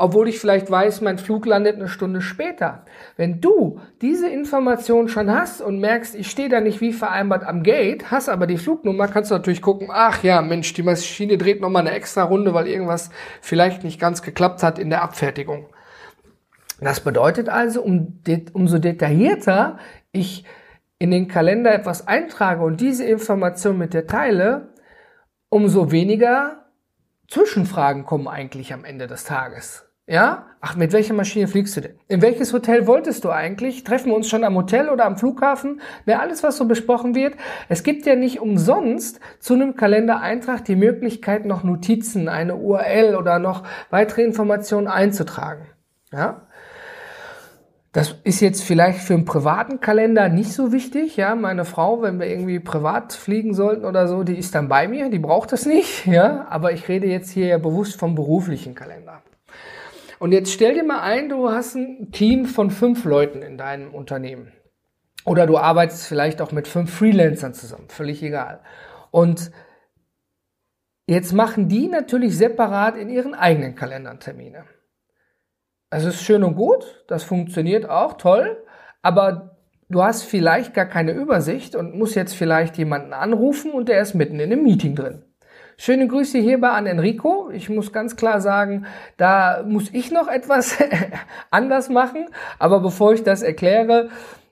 obwohl 0.00 0.28
ich 0.28 0.38
vielleicht 0.38 0.70
weiß, 0.70 1.02
mein 1.02 1.18
Flug 1.18 1.44
landet 1.44 1.76
eine 1.76 1.88
Stunde 1.88 2.22
später. 2.22 2.86
Wenn 3.16 3.42
du 3.42 3.80
diese 4.00 4.28
Information 4.28 5.08
schon 5.08 5.30
hast 5.30 5.60
und 5.60 5.78
merkst, 5.78 6.14
ich 6.14 6.30
stehe 6.30 6.48
da 6.48 6.60
nicht 6.60 6.80
wie 6.80 6.94
vereinbart 6.94 7.44
am 7.44 7.62
Gate, 7.62 8.10
hast 8.10 8.30
aber 8.30 8.46
die 8.46 8.56
Flugnummer, 8.56 9.08
kannst 9.08 9.30
du 9.30 9.34
natürlich 9.34 9.60
gucken, 9.60 9.88
ach 9.92 10.22
ja, 10.22 10.40
Mensch, 10.40 10.72
die 10.72 10.82
Maschine 10.82 11.36
dreht 11.36 11.60
nochmal 11.60 11.86
eine 11.86 11.94
extra 11.94 12.22
Runde, 12.22 12.54
weil 12.54 12.66
irgendwas 12.66 13.10
vielleicht 13.42 13.84
nicht 13.84 14.00
ganz 14.00 14.22
geklappt 14.22 14.62
hat 14.62 14.78
in 14.78 14.88
der 14.88 15.02
Abfertigung. 15.02 15.66
Das 16.80 17.00
bedeutet 17.00 17.50
also, 17.50 17.82
um, 17.82 18.22
umso 18.54 18.78
detaillierter 18.78 19.78
ich 20.12 20.44
in 20.98 21.10
den 21.10 21.28
Kalender 21.28 21.74
etwas 21.74 22.08
eintrage 22.08 22.62
und 22.62 22.80
diese 22.80 23.04
Information 23.04 23.76
mit 23.76 23.92
dir 23.92 24.06
teile, 24.06 24.72
umso 25.50 25.92
weniger 25.92 26.64
Zwischenfragen 27.28 28.06
kommen 28.06 28.28
eigentlich 28.28 28.72
am 28.72 28.84
Ende 28.84 29.06
des 29.06 29.24
Tages. 29.24 29.89
Ja? 30.10 30.46
Ach, 30.60 30.74
mit 30.74 30.92
welcher 30.92 31.14
Maschine 31.14 31.46
fliegst 31.46 31.76
du 31.76 31.82
denn? 31.82 31.94
In 32.08 32.20
welches 32.20 32.52
Hotel 32.52 32.88
wolltest 32.88 33.24
du 33.24 33.30
eigentlich? 33.30 33.84
Treffen 33.84 34.08
wir 34.10 34.16
uns 34.16 34.28
schon 34.28 34.42
am 34.42 34.56
Hotel 34.56 34.88
oder 34.88 35.06
am 35.06 35.16
Flughafen? 35.16 35.80
Ne, 36.04 36.18
alles, 36.20 36.42
was 36.42 36.56
so 36.56 36.66
besprochen 36.66 37.14
wird. 37.14 37.34
Es 37.68 37.84
gibt 37.84 38.04
ja 38.06 38.16
nicht 38.16 38.40
umsonst 38.40 39.20
zu 39.38 39.54
einem 39.54 39.76
Kalendereintrag 39.76 40.64
die 40.64 40.74
Möglichkeit, 40.74 41.46
noch 41.46 41.62
Notizen, 41.62 42.28
eine 42.28 42.56
URL 42.56 43.14
oder 43.14 43.38
noch 43.38 43.62
weitere 43.90 44.22
Informationen 44.22 44.88
einzutragen. 44.88 45.66
Ja? 46.12 46.42
Das 47.92 48.16
ist 48.24 48.40
jetzt 48.40 48.64
vielleicht 48.64 48.98
für 48.98 49.14
einen 49.14 49.24
privaten 49.24 49.78
Kalender 49.78 50.28
nicht 50.28 50.52
so 50.52 50.72
wichtig. 50.72 51.16
Ja, 51.16 51.36
meine 51.36 51.64
Frau, 51.64 52.02
wenn 52.02 52.18
wir 52.18 52.26
irgendwie 52.26 52.58
privat 52.58 53.12
fliegen 53.12 53.54
sollten 53.54 53.84
oder 53.84 54.08
so, 54.08 54.24
die 54.24 54.36
ist 54.36 54.56
dann 54.56 54.68
bei 54.68 54.88
mir, 54.88 55.08
die 55.08 55.20
braucht 55.20 55.52
das 55.52 55.66
nicht. 55.66 56.04
Ja, 56.06 56.46
aber 56.50 56.72
ich 56.72 56.88
rede 56.88 57.06
jetzt 57.06 57.30
hier 57.30 57.46
ja 57.46 57.58
bewusst 57.58 57.98
vom 57.98 58.16
beruflichen 58.16 58.74
Kalender. 58.74 59.22
Und 60.20 60.32
jetzt 60.32 60.52
stell 60.52 60.74
dir 60.74 60.84
mal 60.84 61.00
ein, 61.00 61.30
du 61.30 61.50
hast 61.50 61.74
ein 61.74 62.12
Team 62.12 62.44
von 62.44 62.70
fünf 62.70 63.06
Leuten 63.06 63.40
in 63.40 63.56
deinem 63.56 63.94
Unternehmen. 63.94 64.52
Oder 65.24 65.46
du 65.46 65.56
arbeitest 65.56 66.06
vielleicht 66.06 66.42
auch 66.42 66.52
mit 66.52 66.68
fünf 66.68 66.94
Freelancern 66.94 67.54
zusammen, 67.54 67.88
völlig 67.88 68.22
egal. 68.22 68.60
Und 69.10 69.50
jetzt 71.06 71.32
machen 71.32 71.68
die 71.68 71.88
natürlich 71.88 72.36
separat 72.36 72.96
in 72.96 73.08
ihren 73.08 73.34
eigenen 73.34 73.74
Kalendern 73.74 74.20
Termine. 74.20 74.66
Es 75.88 76.04
ist 76.04 76.22
schön 76.22 76.44
und 76.44 76.54
gut, 76.54 77.02
das 77.08 77.24
funktioniert 77.24 77.88
auch 77.88 78.18
toll, 78.18 78.62
aber 79.00 79.56
du 79.88 80.02
hast 80.02 80.24
vielleicht 80.24 80.74
gar 80.74 80.86
keine 80.86 81.12
Übersicht 81.12 81.74
und 81.74 81.96
musst 81.96 82.14
jetzt 82.14 82.34
vielleicht 82.34 82.76
jemanden 82.76 83.14
anrufen 83.14 83.72
und 83.72 83.88
der 83.88 84.02
ist 84.02 84.12
mitten 84.12 84.38
in 84.38 84.52
einem 84.52 84.64
Meeting 84.64 84.94
drin. 84.94 85.24
Schöne 85.82 86.08
Grüße 86.08 86.36
hierbei 86.36 86.72
an 86.72 86.84
Enrico. 86.84 87.48
Ich 87.54 87.70
muss 87.70 87.90
ganz 87.90 88.14
klar 88.14 88.42
sagen, 88.42 88.84
da 89.16 89.64
muss 89.66 89.88
ich 89.94 90.10
noch 90.10 90.28
etwas 90.28 90.76
anders 91.50 91.88
machen. 91.88 92.26
Aber 92.58 92.80
bevor 92.80 93.14
ich 93.14 93.22
das 93.22 93.40
erkläre, 93.40 94.10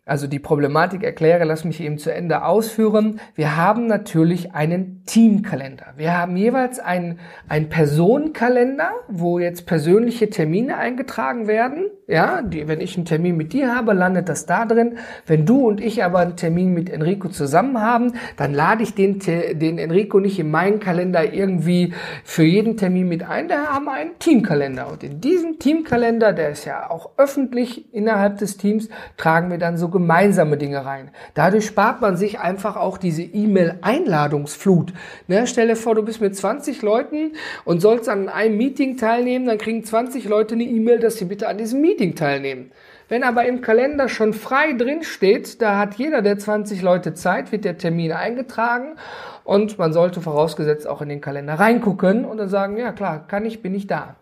also 0.08 0.26
die 0.26 0.38
Problematik 0.38 1.04
erkläre, 1.04 1.44
lass 1.44 1.64
mich 1.64 1.80
eben 1.80 1.98
zu 1.98 2.12
Ende 2.12 2.42
ausführen. 2.42 3.20
Wir 3.34 3.56
haben 3.56 3.86
natürlich 3.86 4.54
einen 4.54 5.02
Teamkalender. 5.04 5.86
Wir 5.96 6.16
haben 6.16 6.34
jeweils 6.36 6.78
einen, 6.80 7.18
einen 7.46 7.68
Personenkalender, 7.68 8.90
wo 9.08 9.38
jetzt 9.38 9.66
persönliche 9.66 10.30
Termine 10.30 10.78
eingetragen 10.78 11.46
werden. 11.46 11.90
Ja, 12.06 12.40
die, 12.40 12.68
wenn 12.68 12.80
ich 12.80 12.96
einen 12.96 13.04
Termin 13.04 13.36
mit 13.36 13.52
dir 13.52 13.74
habe, 13.74 13.92
landet 13.92 14.30
das 14.30 14.46
da 14.46 14.64
drin. 14.64 14.96
Wenn 15.26 15.44
du 15.44 15.68
und 15.68 15.78
ich 15.78 16.02
aber 16.02 16.20
einen 16.20 16.36
Termin 16.36 16.72
mit 16.72 16.88
Enrico 16.88 17.28
zusammen 17.28 17.78
haben, 17.82 18.14
dann 18.38 18.54
lade 18.54 18.82
ich 18.82 18.94
den, 18.94 19.18
den 19.18 19.78
Enrico 19.78 20.20
nicht 20.20 20.38
in 20.38 20.50
meinen 20.50 20.80
Kalender 20.80 21.34
irgendwie 21.34 21.92
für 22.24 22.44
jeden 22.44 22.78
Termin 22.78 23.08
mit 23.08 23.28
ein. 23.28 23.48
Da 23.48 23.66
haben 23.66 23.84
wir 23.84 23.92
einen 23.92 24.18
Teamkalender. 24.18 24.90
Und 24.90 25.04
in 25.04 25.20
diesem 25.20 25.58
Teamkalender, 25.58 26.32
der 26.32 26.48
ist 26.48 26.64
ja 26.64 26.88
auch 26.88 27.10
öffentlich 27.18 27.92
innerhalb 27.92 28.38
des 28.38 28.56
Teams, 28.56 28.88
tragen 29.18 29.50
wir 29.50 29.58
dann 29.58 29.76
so 29.76 29.90
gemeinsame 29.98 30.56
Dinge 30.56 30.84
rein. 30.84 31.10
Dadurch 31.34 31.66
spart 31.66 32.00
man 32.00 32.16
sich 32.16 32.38
einfach 32.38 32.76
auch 32.76 32.98
diese 32.98 33.22
E-Mail-Einladungsflut. 33.22 34.92
Ne, 35.26 35.46
stell 35.46 35.68
dir 35.68 35.76
vor, 35.76 35.96
du 35.96 36.02
bist 36.02 36.20
mit 36.20 36.36
20 36.36 36.82
Leuten 36.82 37.32
und 37.64 37.80
sollst 37.80 38.08
an 38.08 38.28
einem 38.28 38.56
Meeting 38.56 38.96
teilnehmen, 38.96 39.46
dann 39.46 39.58
kriegen 39.58 39.84
20 39.84 40.24
Leute 40.26 40.54
eine 40.54 40.64
E-Mail, 40.64 41.00
dass 41.00 41.16
sie 41.16 41.24
bitte 41.24 41.48
an 41.48 41.58
diesem 41.58 41.80
Meeting 41.80 42.14
teilnehmen. 42.14 42.70
Wenn 43.08 43.24
aber 43.24 43.46
im 43.46 43.60
Kalender 43.60 44.08
schon 44.08 44.34
frei 44.34 44.74
drin 44.74 45.02
steht, 45.02 45.60
da 45.62 45.78
hat 45.78 45.94
jeder 45.94 46.22
der 46.22 46.38
20 46.38 46.82
Leute 46.82 47.14
Zeit, 47.14 47.52
wird 47.52 47.64
der 47.64 47.78
Termin 47.78 48.12
eingetragen 48.12 48.96
und 49.44 49.78
man 49.78 49.92
sollte 49.92 50.20
vorausgesetzt 50.20 50.86
auch 50.86 51.02
in 51.02 51.08
den 51.08 51.20
Kalender 51.20 51.54
reingucken 51.54 52.24
und 52.24 52.36
dann 52.36 52.50
sagen, 52.50 52.76
ja 52.76 52.92
klar, 52.92 53.26
kann 53.26 53.46
ich, 53.46 53.62
bin 53.62 53.74
ich 53.74 53.86
da. 53.86 54.16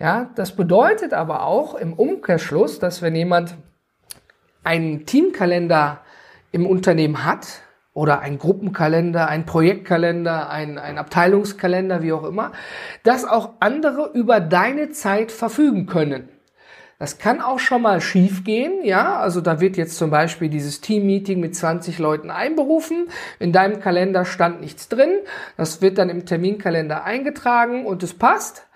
Ja, 0.00 0.30
das 0.34 0.56
bedeutet 0.56 1.12
aber 1.12 1.46
auch 1.46 1.74
im 1.76 1.92
Umkehrschluss, 1.92 2.78
dass 2.78 3.00
wenn 3.00 3.14
jemand 3.14 3.54
einen 4.64 5.06
Teamkalender 5.06 6.00
im 6.52 6.66
Unternehmen 6.66 7.24
hat 7.24 7.62
oder 7.92 8.20
ein 8.20 8.38
Gruppenkalender, 8.38 9.28
ein 9.28 9.46
Projektkalender, 9.46 10.50
ein, 10.50 10.78
ein 10.78 10.98
Abteilungskalender, 10.98 12.02
wie 12.02 12.12
auch 12.12 12.24
immer, 12.24 12.52
dass 13.04 13.24
auch 13.24 13.50
andere 13.60 14.10
über 14.14 14.40
deine 14.40 14.90
Zeit 14.90 15.30
verfügen 15.30 15.86
können. 15.86 16.28
Das 16.98 17.18
kann 17.18 17.40
auch 17.40 17.58
schon 17.58 17.82
mal 17.82 18.00
schief 18.00 18.44
gehen, 18.44 18.84
ja. 18.84 19.18
Also 19.18 19.40
da 19.40 19.60
wird 19.60 19.76
jetzt 19.76 19.96
zum 19.96 20.10
Beispiel 20.10 20.48
dieses 20.48 20.80
Team-Meeting 20.80 21.40
mit 21.40 21.54
20 21.54 21.98
Leuten 21.98 22.30
einberufen. 22.30 23.08
In 23.38 23.52
deinem 23.52 23.80
Kalender 23.80 24.24
stand 24.24 24.60
nichts 24.60 24.88
drin. 24.88 25.10
Das 25.56 25.82
wird 25.82 25.98
dann 25.98 26.08
im 26.08 26.24
Terminkalender 26.24 27.04
eingetragen 27.04 27.84
und 27.84 28.02
es 28.02 28.14
passt 28.14 28.66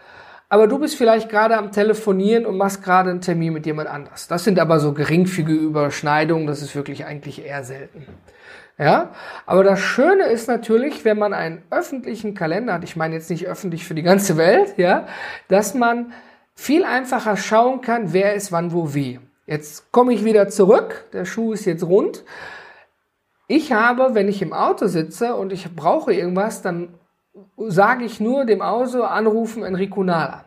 aber 0.49 0.67
du 0.67 0.79
bist 0.79 0.97
vielleicht 0.97 1.29
gerade 1.29 1.57
am 1.57 1.73
Telefonieren 1.73 2.47
und 2.47 2.57
machst 2.57 2.83
gerade 2.83 3.11
einen 3.11 3.21
Termin 3.21 3.53
mit 3.53 3.67
jemand 3.67 3.89
anders. 3.89 4.29
Das 4.29 4.45
sind 4.45 4.59
aber 4.59 4.81
so 4.81 4.93
geringfügige 4.93 5.59
Überschneidungen, 5.59 6.47
das 6.47 6.63
ist 6.63 6.75
wirklich 6.75 7.05
eigentlich 7.05 7.45
eher 7.45 7.65
selten. 7.65 8.07
Ja, 8.79 9.11
aber 9.45 9.65
das 9.65 9.81
Schöne 9.81 10.25
ist 10.25 10.47
natürlich, 10.47 11.05
wenn 11.05 11.19
man 11.19 11.35
einen 11.35 11.63
öffentlichen 11.71 12.35
Kalender 12.35 12.75
hat, 12.75 12.85
ich 12.85 12.95
meine 12.95 13.17
jetzt 13.17 13.29
nicht 13.29 13.47
öffentlich 13.47 13.85
für 13.85 13.97
die 13.97 14.05
ganze 14.05 14.37
Welt, 14.37 14.75
ja, 14.79 15.09
dass 15.49 15.75
man 15.75 16.13
viel 16.55 16.85
einfacher 16.85 17.37
schauen 17.37 17.81
kann, 17.81 18.13
wer 18.13 18.35
ist 18.35 18.53
wann 18.53 18.73
wo 18.73 18.95
wie. 18.95 19.19
Jetzt 19.47 19.91
komme 19.91 20.13
ich 20.13 20.25
wieder 20.25 20.49
zurück, 20.49 21.07
der 21.13 21.25
Schuh 21.25 21.53
ist 21.53 21.65
jetzt 21.65 21.83
rund. 21.83 22.25
Ich 23.49 23.73
habe, 23.73 24.15
wenn 24.15 24.29
ich 24.29 24.43
im 24.43 24.53
Auto 24.53 24.87
sitze 24.87 25.35
und 25.35 25.53
ich 25.53 25.75
brauche 25.75 26.13
irgendwas, 26.13 26.63
dann 26.63 26.95
sage 27.57 28.05
ich 28.05 28.21
nur 28.21 28.45
dem 28.45 28.63
Auto 28.63 29.03
anrufen 29.03 29.65
Enrico 29.65 30.03
Nala. 30.03 30.45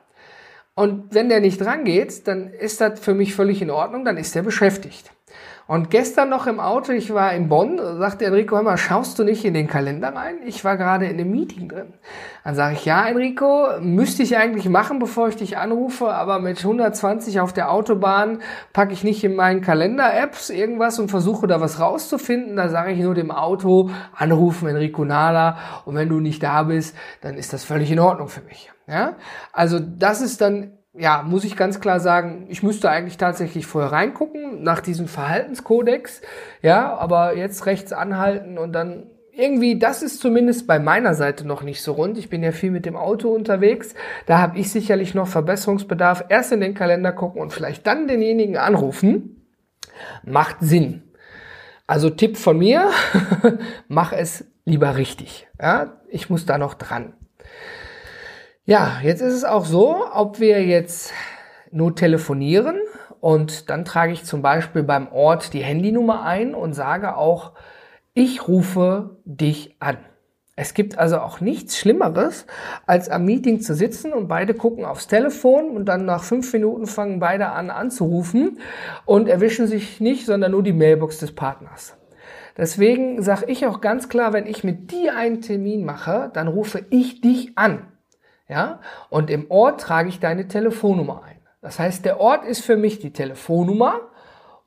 Und 0.74 1.14
wenn 1.14 1.30
der 1.30 1.42
nicht 1.42 1.64
rangeht, 1.64 2.28
dann 2.28 2.54
ist 2.54 2.82
das 2.82 3.00
für 3.00 3.14
mich 3.14 3.36
völlig 3.36 3.62
in 3.62 3.70
Ordnung, 3.70 4.06
dann 4.06 4.18
ist 4.18 4.36
er 4.36 4.42
beschäftigt. 4.42 5.12
Und 5.72 5.90
gestern 5.90 6.28
noch 6.28 6.48
im 6.48 6.60
Auto, 6.60 6.92
ich 6.92 7.14
war 7.14 7.34
in 7.34 7.48
Bonn, 7.48 7.80
sagte 7.98 8.26
Enrico, 8.26 8.58
hör 8.58 8.64
mal, 8.64 8.76
schaust 8.76 9.18
du 9.18 9.24
nicht 9.24 9.46
in 9.46 9.54
den 9.54 9.68
Kalender 9.68 10.14
rein? 10.14 10.40
Ich 10.44 10.66
war 10.66 10.76
gerade 10.76 11.06
in 11.06 11.18
einem 11.18 11.32
Meeting 11.32 11.70
drin. 11.70 11.94
Dann 12.44 12.56
sage 12.56 12.74
ich, 12.74 12.84
ja, 12.84 13.06
Enrico, 13.06 13.80
müsste 13.80 14.22
ich 14.22 14.36
eigentlich 14.36 14.68
machen, 14.68 15.00
bevor 15.00 15.30
ich 15.30 15.38
dich 15.38 15.58
anrufe, 15.58 16.10
aber 16.10 16.40
mit 16.40 16.58
120 16.58 17.40
auf 17.40 17.54
der 17.54 17.72
Autobahn 17.72 18.42
packe 18.74 18.92
ich 18.92 19.06
nicht 19.06 19.24
in 19.24 19.38
meinen 19.38 19.62
Kalender-Apps 19.62 20.50
irgendwas 20.50 21.00
und 21.00 21.08
versuche 21.08 21.48
da 21.48 21.62
was 21.62 21.80
rauszufinden. 21.80 22.58
Da 22.58 22.68
sage 22.68 22.92
ich 22.92 23.00
nur 23.00 23.16
dem 23.16 23.32
Auto, 23.32 23.92
anrufen 24.14 24.68
Enrico 24.68 25.06
Nala 25.06 25.58
und 25.86 25.96
wenn 25.96 26.10
du 26.10 26.20
nicht 26.20 26.44
da 26.44 26.64
bist, 26.64 26.98
dann 27.22 27.36
ist 27.36 27.54
das 27.54 27.64
völlig 27.64 27.90
in 27.90 28.00
Ordnung 28.00 28.28
für 28.28 28.42
mich. 28.42 28.70
Ja? 28.88 29.16
Also 29.54 29.80
das 29.80 30.20
ist 30.20 30.42
dann 30.42 30.74
ja, 30.94 31.24
muss 31.24 31.46
ich 31.46 31.56
ganz 31.56 31.80
klar 31.80 32.00
sagen, 32.00 32.48
ich 32.50 32.64
müsste 32.64 32.90
eigentlich 32.90 33.18
tatsächlich 33.18 33.66
vorher 33.66 33.92
reingucken 33.92 34.62
nach 34.64 34.82
diesem 34.82 35.08
Verhaltenskodex, 35.08 36.22
ja, 36.62 36.96
aber 36.98 37.38
jetzt 37.38 37.66
rechts 37.66 37.94
anhalten 37.94 38.58
und 38.58 38.74
dann 38.74 39.08
irgendwie, 39.34 39.80
das 39.80 40.04
ist 40.04 40.20
zumindest 40.20 40.68
bei 40.68 40.78
meiner 40.78 41.14
Seite 41.14 41.48
noch 41.48 41.64
nicht 41.64 41.82
so 41.82 41.94
rund. 41.94 42.18
Ich 42.18 42.30
bin 42.30 42.44
ja 42.44 42.52
viel 42.52 42.70
mit 42.70 42.86
dem 42.86 42.98
Auto 42.98 43.30
unterwegs. 43.30 43.96
Da 44.26 44.40
habe 44.40 44.60
ich 44.60 44.72
sicherlich 44.72 45.14
noch 45.14 45.28
Verbesserungsbedarf. 45.28 46.26
Erst 46.28 46.52
in 46.52 46.60
den 46.60 46.74
Kalender 46.74 47.14
gucken 47.14 47.42
und 47.42 47.54
vielleicht 47.54 47.88
dann 47.88 48.08
denjenigen 48.08 48.58
anrufen. 48.58 49.48
Macht 50.24 50.58
Sinn. 50.60 51.04
Also 51.88 52.10
Tipp 52.10 52.38
von 52.38 52.58
mir, 52.58 52.90
mach 53.88 54.14
es 54.14 54.46
lieber 54.66 54.98
richtig. 54.98 55.48
Ja, 55.60 55.98
ich 56.10 56.30
muss 56.30 56.46
da 56.46 56.58
noch 56.58 56.74
dran. 56.74 57.14
Ja, 58.72 59.02
jetzt 59.04 59.20
ist 59.20 59.34
es 59.34 59.44
auch 59.44 59.66
so, 59.66 59.98
ob 60.14 60.40
wir 60.40 60.66
jetzt 60.66 61.12
nur 61.72 61.94
telefonieren 61.94 62.78
und 63.20 63.70
dann 63.70 63.84
trage 63.84 64.14
ich 64.14 64.24
zum 64.24 64.42
Beispiel 64.42 64.82
beim 64.82 65.12
Ort 65.12 65.52
die 65.52 65.60
Handynummer 65.60 66.24
ein 66.24 66.56
und 66.56 66.72
sage 66.72 67.18
auch, 67.18 67.52
ich 68.14 68.48
rufe 68.48 69.18
dich 69.26 69.76
an. 69.82 69.98
Es 70.56 70.74
gibt 70.74 70.98
also 70.98 71.18
auch 71.18 71.42
nichts 71.42 71.78
Schlimmeres, 71.78 72.46
als 72.88 73.10
am 73.10 73.26
Meeting 73.26 73.60
zu 73.60 73.76
sitzen 73.76 74.14
und 74.14 74.30
beide 74.30 74.54
gucken 74.54 74.86
aufs 74.86 75.08
Telefon 75.08 75.72
und 75.72 75.88
dann 75.88 76.06
nach 76.06 76.24
fünf 76.24 76.54
Minuten 76.54 76.88
fangen 76.88 77.20
beide 77.20 77.48
an 77.48 77.72
anzurufen 77.72 78.60
und 79.04 79.28
erwischen 79.28 79.68
sich 79.68 80.00
nicht, 80.00 80.26
sondern 80.26 80.52
nur 80.52 80.64
die 80.64 80.72
Mailbox 80.72 81.18
des 81.18 81.36
Partners. 81.36 81.98
Deswegen 82.56 83.22
sage 83.22 83.48
ich 83.48 83.68
auch 83.68 83.82
ganz 83.82 84.08
klar, 84.08 84.32
wenn 84.32 84.48
ich 84.48 84.64
mit 84.64 84.94
dir 84.94 85.18
einen 85.18 85.42
Termin 85.42 85.84
mache, 85.84 86.32
dann 86.34 86.48
rufe 86.48 86.86
ich 86.90 87.20
dich 87.20 87.58
an. 87.58 87.91
Ja? 88.52 88.82
Und 89.10 89.30
im 89.30 89.50
Ort 89.50 89.80
trage 89.80 90.10
ich 90.10 90.20
deine 90.20 90.50
Telefonnummer 90.50 91.24
ein. 91.26 91.38
Das 91.62 91.80
heißt, 91.80 92.04
der 92.04 92.20
Ort 92.20 92.44
ist 92.44 92.66
für 92.66 92.76
mich 92.76 93.00
die 93.00 93.14
Telefonnummer 93.14 94.02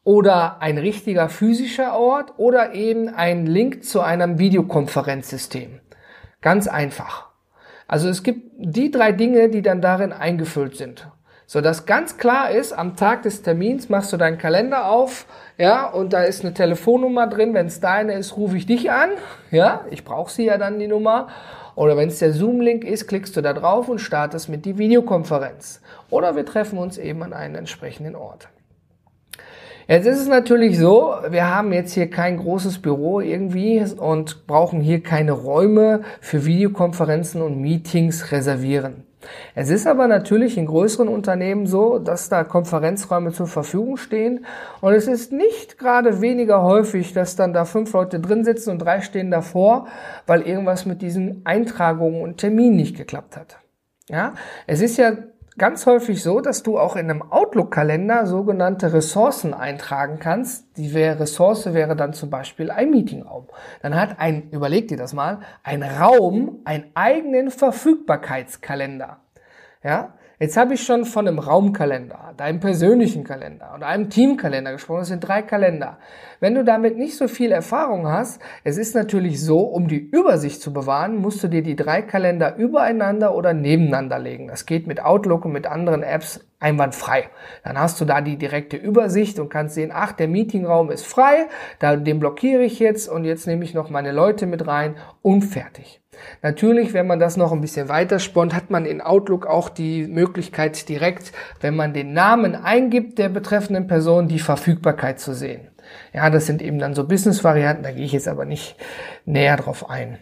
oder 0.04 0.62
ein 0.62 0.78
richtiger 0.78 1.28
physischer 1.28 1.98
Ort 1.98 2.32
oder 2.38 2.72
eben 2.72 3.10
ein 3.10 3.46
Link 3.46 3.84
zu 3.84 4.00
einem 4.00 4.38
Videokonferenzsystem. 4.38 5.80
Ganz 6.40 6.66
einfach. 6.66 7.28
Also 7.86 8.08
es 8.08 8.22
gibt 8.22 8.52
die 8.56 8.90
drei 8.90 9.12
Dinge, 9.12 9.50
die 9.50 9.60
dann 9.60 9.82
darin 9.82 10.12
eingefüllt 10.12 10.76
sind. 10.76 11.10
So 11.46 11.60
dass 11.60 11.84
ganz 11.84 12.16
klar 12.16 12.50
ist, 12.50 12.72
am 12.72 12.96
Tag 12.96 13.22
des 13.22 13.42
Termins 13.42 13.90
machst 13.90 14.14
du 14.14 14.16
deinen 14.16 14.38
Kalender 14.38 14.88
auf, 14.88 15.26
ja, 15.58 15.86
und 15.86 16.14
da 16.14 16.22
ist 16.22 16.42
eine 16.42 16.54
Telefonnummer 16.54 17.26
drin. 17.26 17.52
Wenn 17.52 17.66
es 17.66 17.80
deine 17.80 18.14
ist, 18.14 18.38
rufe 18.38 18.56
ich 18.56 18.64
dich 18.64 18.90
an. 18.90 19.10
Ja, 19.50 19.84
ich 19.90 20.04
brauche 20.04 20.32
sie 20.32 20.46
ja 20.46 20.56
dann 20.56 20.78
die 20.78 20.88
Nummer. 20.88 21.28
Oder 21.76 21.96
wenn 21.96 22.08
es 22.08 22.20
der 22.20 22.32
Zoom-Link 22.32 22.84
ist, 22.84 23.08
klickst 23.08 23.36
du 23.36 23.40
da 23.40 23.52
drauf 23.52 23.88
und 23.88 24.00
startest 24.00 24.48
mit 24.48 24.64
die 24.64 24.78
Videokonferenz. 24.78 25.80
Oder 26.10 26.36
wir 26.36 26.46
treffen 26.46 26.78
uns 26.78 26.98
eben 26.98 27.22
an 27.22 27.32
einem 27.32 27.56
entsprechenden 27.56 28.14
Ort. 28.14 28.48
Jetzt 29.86 30.06
ist 30.06 30.20
es 30.20 30.28
natürlich 30.28 30.78
so, 30.78 31.14
wir 31.28 31.54
haben 31.54 31.72
jetzt 31.72 31.92
hier 31.92 32.08
kein 32.08 32.38
großes 32.38 32.80
Büro 32.80 33.20
irgendwie 33.20 33.84
und 33.98 34.46
brauchen 34.46 34.80
hier 34.80 35.02
keine 35.02 35.32
Räume 35.32 36.00
für 36.22 36.46
Videokonferenzen 36.46 37.42
und 37.42 37.60
Meetings 37.60 38.32
reservieren. 38.32 39.04
Es 39.54 39.68
ist 39.68 39.86
aber 39.86 40.06
natürlich 40.06 40.56
in 40.56 40.66
größeren 40.66 41.08
Unternehmen 41.08 41.66
so, 41.66 41.98
dass 41.98 42.28
da 42.28 42.44
Konferenzräume 42.44 43.32
zur 43.32 43.46
Verfügung 43.46 43.96
stehen 43.96 44.46
und 44.80 44.94
es 44.94 45.06
ist 45.06 45.32
nicht 45.32 45.78
gerade 45.78 46.20
weniger 46.20 46.62
häufig, 46.62 47.12
dass 47.12 47.36
dann 47.36 47.52
da 47.52 47.64
fünf 47.64 47.92
Leute 47.92 48.20
drin 48.20 48.44
sitzen 48.44 48.70
und 48.70 48.78
drei 48.78 49.00
stehen 49.00 49.30
davor, 49.30 49.86
weil 50.26 50.42
irgendwas 50.42 50.86
mit 50.86 51.02
diesen 51.02 51.42
Eintragungen 51.44 52.22
und 52.22 52.38
Terminen 52.38 52.76
nicht 52.76 52.96
geklappt 52.96 53.36
hat. 53.36 53.58
Ja, 54.08 54.34
es 54.66 54.82
ist 54.82 54.98
ja 54.98 55.12
ganz 55.58 55.87
häufig 55.87 56.23
so, 56.23 56.40
dass 56.40 56.62
du 56.62 56.78
auch 56.78 56.96
in 56.96 57.11
einem 57.11 57.23
Outlook-Kalender 57.23 58.26
sogenannte 58.26 58.92
Ressourcen 58.92 59.54
eintragen 59.54 60.18
kannst. 60.18 60.76
Die 60.76 60.96
Ressource 60.96 61.73
wäre 61.73 61.96
dann 61.96 62.12
zum 62.12 62.30
Beispiel 62.30 62.70
ein 62.70 62.90
Meetingraum. 62.90 63.46
Dann 63.82 63.94
hat 63.94 64.18
ein, 64.18 64.50
überleg 64.50 64.88
dir 64.88 64.96
das 64.96 65.12
mal, 65.12 65.40
ein 65.62 65.82
Raum 65.82 66.61
einen 66.64 66.90
eigenen 66.94 67.50
Verfügbarkeitskalender. 67.50 69.18
Ja, 69.82 70.14
Jetzt 70.44 70.58
habe 70.58 70.74
ich 70.74 70.82
schon 70.82 71.06
von 71.06 71.26
einem 71.26 71.38
Raumkalender, 71.38 72.34
deinem 72.36 72.60
persönlichen 72.60 73.24
Kalender 73.24 73.72
und 73.74 73.82
einem 73.82 74.10
Teamkalender 74.10 74.72
gesprochen. 74.72 74.98
Das 74.98 75.08
sind 75.08 75.26
drei 75.26 75.40
Kalender. 75.40 75.96
Wenn 76.38 76.54
du 76.54 76.64
damit 76.64 76.98
nicht 76.98 77.16
so 77.16 77.28
viel 77.28 77.50
Erfahrung 77.50 78.06
hast, 78.06 78.42
es 78.62 78.76
ist 78.76 78.94
natürlich 78.94 79.40
so, 79.40 79.60
um 79.60 79.88
die 79.88 79.96
Übersicht 79.96 80.60
zu 80.60 80.74
bewahren, 80.74 81.16
musst 81.16 81.42
du 81.42 81.48
dir 81.48 81.62
die 81.62 81.76
drei 81.76 82.02
Kalender 82.02 82.56
übereinander 82.56 83.34
oder 83.34 83.54
nebeneinander 83.54 84.18
legen. 84.18 84.48
Das 84.48 84.66
geht 84.66 84.86
mit 84.86 85.02
Outlook 85.02 85.46
und 85.46 85.52
mit 85.52 85.66
anderen 85.66 86.02
Apps 86.02 86.46
einwandfrei. 86.60 87.30
Dann 87.62 87.78
hast 87.78 87.98
du 88.02 88.04
da 88.04 88.20
die 88.20 88.36
direkte 88.36 88.76
Übersicht 88.76 89.38
und 89.38 89.48
kannst 89.48 89.76
sehen, 89.76 89.92
ach, 89.94 90.12
der 90.12 90.28
Meetingraum 90.28 90.90
ist 90.90 91.06
frei, 91.06 91.46
den 91.80 92.20
blockiere 92.20 92.64
ich 92.64 92.80
jetzt 92.80 93.08
und 93.08 93.24
jetzt 93.24 93.46
nehme 93.46 93.64
ich 93.64 93.72
noch 93.72 93.88
meine 93.88 94.12
Leute 94.12 94.44
mit 94.44 94.66
rein 94.66 94.96
und 95.22 95.40
fertig. 95.40 96.02
Natürlich, 96.42 96.94
wenn 96.94 97.06
man 97.06 97.18
das 97.18 97.37
noch 97.37 97.52
ein 97.52 97.61
bisschen 97.61 97.88
weiter 97.88 98.18
sponnt, 98.18 98.54
hat 98.54 98.71
man 98.71 98.87
in 98.87 99.00
Outlook 99.00 99.47
auch 99.47 99.68
die 99.68 100.06
Möglichkeit 100.06 100.88
direkt, 100.88 101.33
wenn 101.61 101.76
man 101.76 101.92
den 101.92 102.12
Namen 102.12 102.54
eingibt 102.54 103.18
der 103.18 103.28
betreffenden 103.28 103.87
Person, 103.87 104.28
die 104.28 104.38
Verfügbarkeit 104.38 105.21
zu 105.21 105.35
sehen. 105.35 105.68
Ja, 106.12 106.30
das 106.30 106.47
sind 106.47 106.62
eben 106.62 106.78
dann 106.78 106.94
so 106.94 107.06
Business-Varianten, 107.06 107.83
da 107.83 107.92
gehe 107.92 108.04
ich 108.04 108.12
jetzt 108.12 108.28
aber 108.28 108.44
nicht 108.44 108.76
näher 109.25 109.56
drauf 109.56 109.90
ein. 109.90 110.18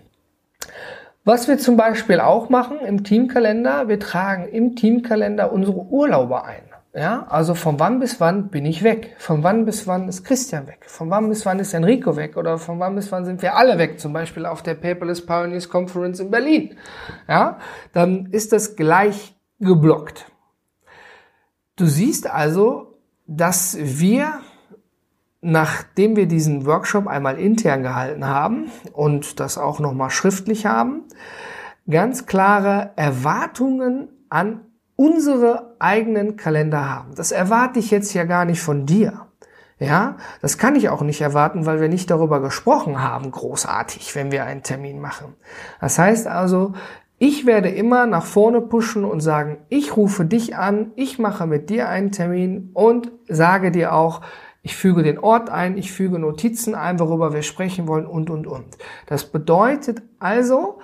Was 1.25 1.47
wir 1.47 1.59
zum 1.59 1.77
Beispiel 1.77 2.19
auch 2.19 2.49
machen 2.49 2.81
im 2.81 3.05
Teamkalender, 3.05 3.87
wir 3.87 4.01
tragen 4.01 4.49
im 4.49 4.75
Teamkalender 4.75 5.53
unsere 5.53 5.79
Urlaube 5.79 6.45
ein. 6.45 6.72
Ja, 6.95 7.27
also 7.29 7.55
von 7.55 7.81
wann 7.81 8.01
bis 8.01 8.21
wann 8.21 8.49
bin 8.49 8.67
ich 8.67 8.83
weg? 8.83 9.15
Von 9.19 9.43
wann 9.43 9.65
bis 9.65 9.87
wann 9.87 10.09
ist 10.09 10.25
Christian 10.25 10.67
weg? 10.67 10.85
Von 10.87 11.09
wann 11.09 11.29
bis 11.31 11.47
wann 11.47 11.59
ist 11.59 11.73
Enrico 11.73 12.17
weg? 12.17 12.37
Oder 12.37 12.59
von 12.59 12.79
wann 12.81 12.95
bis 12.95 13.11
wann 13.11 13.25
sind 13.25 13.41
wir 13.41 13.57
alle 13.57 13.79
weg? 13.79 13.99
Zum 13.99 14.13
Beispiel 14.13 14.45
auf 14.45 14.63
der 14.63 14.75
Paperless 14.75 15.25
Pioneers 15.25 15.71
Conference 15.71 16.21
in 16.21 16.31
Berlin. 16.31 16.77
Ja, 17.29 17.59
dann 17.95 18.27
ist 18.27 18.53
das 18.53 18.77
gleich 18.77 19.35
geblockt. 19.59 20.31
Du 21.77 21.87
siehst 21.87 22.29
also, 22.29 22.99
dass 23.27 23.79
wir 23.81 24.41
nachdem 25.43 26.15
wir 26.15 26.27
diesen 26.27 26.67
Workshop 26.67 27.09
einmal 27.09 27.39
intern 27.39 27.83
gehalten 27.83 28.27
haben 28.27 28.71
und 28.93 29.41
das 29.41 29.59
auch 29.59 29.81
nochmal 29.81 30.11
schriftlich 30.11 30.67
haben, 30.67 31.03
ganz 31.91 32.27
klare 32.27 32.93
Erwartungen 32.97 34.09
an 34.29 34.61
unsere 34.97 35.75
eigenen 35.79 36.37
Kalender 36.37 36.89
haben. 36.89 37.15
Das 37.15 37.33
erwarte 37.33 37.79
ich 37.79 37.91
jetzt 37.91 38.15
ja 38.15 38.25
gar 38.25 38.45
nicht 38.45 38.61
von 38.61 38.87
dir. 38.87 39.27
Ja, 39.79 40.17
das 40.41 40.59
kann 40.59 40.77
ich 40.77 40.91
auch 40.91 41.03
nicht 41.03 41.21
erwarten, 41.21 41.67
weil 41.67 41.81
wir 41.81 41.89
nicht 41.89 42.09
darüber 42.09 42.41
gesprochen 42.41 43.03
haben, 43.03 43.33
großartig, 43.33 44.15
wenn 44.15 44.31
wir 44.31 44.45
einen 44.45 44.63
Termin 44.63 45.01
machen. 45.01 45.35
Das 45.81 45.99
heißt 45.99 46.29
also, 46.29 46.75
ich 47.19 47.47
werde 47.47 47.69
immer 47.69 48.07
nach 48.07 48.25
vorne 48.25 48.61
pushen 48.61 49.05
und 49.05 49.21
sagen, 49.21 49.59
ich 49.69 49.97
rufe 49.97 50.25
dich 50.25 50.57
an, 50.57 50.93
ich 50.95 51.19
mache 51.19 51.47
mit 51.47 51.69
dir 51.69 51.89
einen 51.89 52.13
Termin 52.13 52.71
und 52.75 53.11
sage 53.29 53.73
dir 53.73 53.93
auch, 53.93 54.21
ich 54.63 54.77
füge 54.77 55.03
den 55.03 55.19
Ort 55.19 55.51
ein, 55.51 55.77
ich 55.77 55.91
füge 55.91 56.19
Notizen 56.21 56.77
ein, 56.77 57.01
worüber 57.01 57.33
wir 57.33 57.43
sprechen 57.43 57.89
wollen 57.89 58.07
und, 58.07 58.31
und, 58.31 58.47
und. 58.47 58.77
Das 59.07 59.25
bedeutet 59.25 60.03
also, 60.21 60.79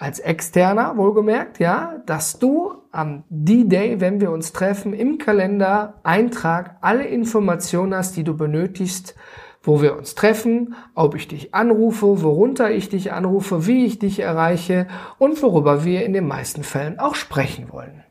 als 0.00 0.18
Externer 0.18 0.96
wohlgemerkt, 0.96 1.58
ja, 1.58 2.02
dass 2.06 2.38
du 2.38 2.72
am 2.90 3.22
D-Day, 3.28 4.00
wenn 4.00 4.18
wir 4.18 4.30
uns 4.30 4.52
treffen, 4.54 4.94
im 4.94 5.18
Kalender 5.18 6.00
Eintrag 6.04 6.78
alle 6.80 7.04
Informationen 7.04 7.94
hast, 7.94 8.16
die 8.16 8.24
du 8.24 8.34
benötigst, 8.34 9.14
wo 9.62 9.82
wir 9.82 9.98
uns 9.98 10.14
treffen, 10.14 10.74
ob 10.94 11.14
ich 11.16 11.28
dich 11.28 11.54
anrufe, 11.54 12.22
worunter 12.22 12.70
ich 12.70 12.88
dich 12.88 13.12
anrufe, 13.12 13.66
wie 13.66 13.84
ich 13.84 13.98
dich 13.98 14.20
erreiche 14.20 14.86
und 15.18 15.42
worüber 15.42 15.84
wir 15.84 16.02
in 16.06 16.14
den 16.14 16.26
meisten 16.26 16.64
Fällen 16.64 16.98
auch 16.98 17.14
sprechen 17.14 17.70
wollen. 17.70 18.02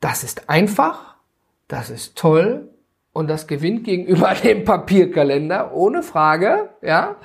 Das 0.00 0.24
ist 0.24 0.48
einfach, 0.48 1.16
das 1.68 1.90
ist 1.90 2.16
toll 2.16 2.70
und 3.12 3.28
das 3.28 3.48
gewinnt 3.48 3.84
gegenüber 3.84 4.32
dem 4.42 4.64
Papierkalender, 4.64 5.74
ohne 5.74 6.02
Frage, 6.02 6.70
ja. 6.80 7.16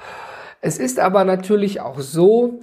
Es 0.59 0.77
ist 0.77 0.99
aber 0.99 1.23
natürlich 1.23 1.79
auch 1.79 1.99
so, 1.99 2.59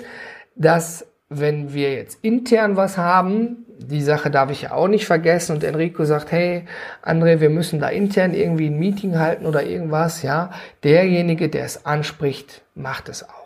dass 0.56 1.06
wenn 1.28 1.72
wir 1.72 1.94
jetzt 1.94 2.18
intern 2.22 2.76
was 2.76 2.98
haben, 2.98 3.64
die 3.78 4.02
Sache 4.02 4.30
darf 4.30 4.50
ich 4.50 4.62
ja 4.62 4.72
auch 4.72 4.88
nicht 4.88 5.06
vergessen 5.06 5.52
und 5.54 5.64
Enrico 5.64 6.04
sagt, 6.04 6.32
hey, 6.32 6.64
André, 7.02 7.40
wir 7.40 7.50
müssen 7.50 7.80
da 7.80 7.88
intern 7.88 8.34
irgendwie 8.34 8.66
ein 8.66 8.78
Meeting 8.78 9.18
halten 9.18 9.46
oder 9.46 9.62
irgendwas, 9.62 10.22
ja, 10.22 10.50
derjenige, 10.82 11.48
der 11.48 11.64
es 11.64 11.86
anspricht, 11.86 12.62
macht 12.74 13.08
es 13.08 13.22
auch. 13.22 13.39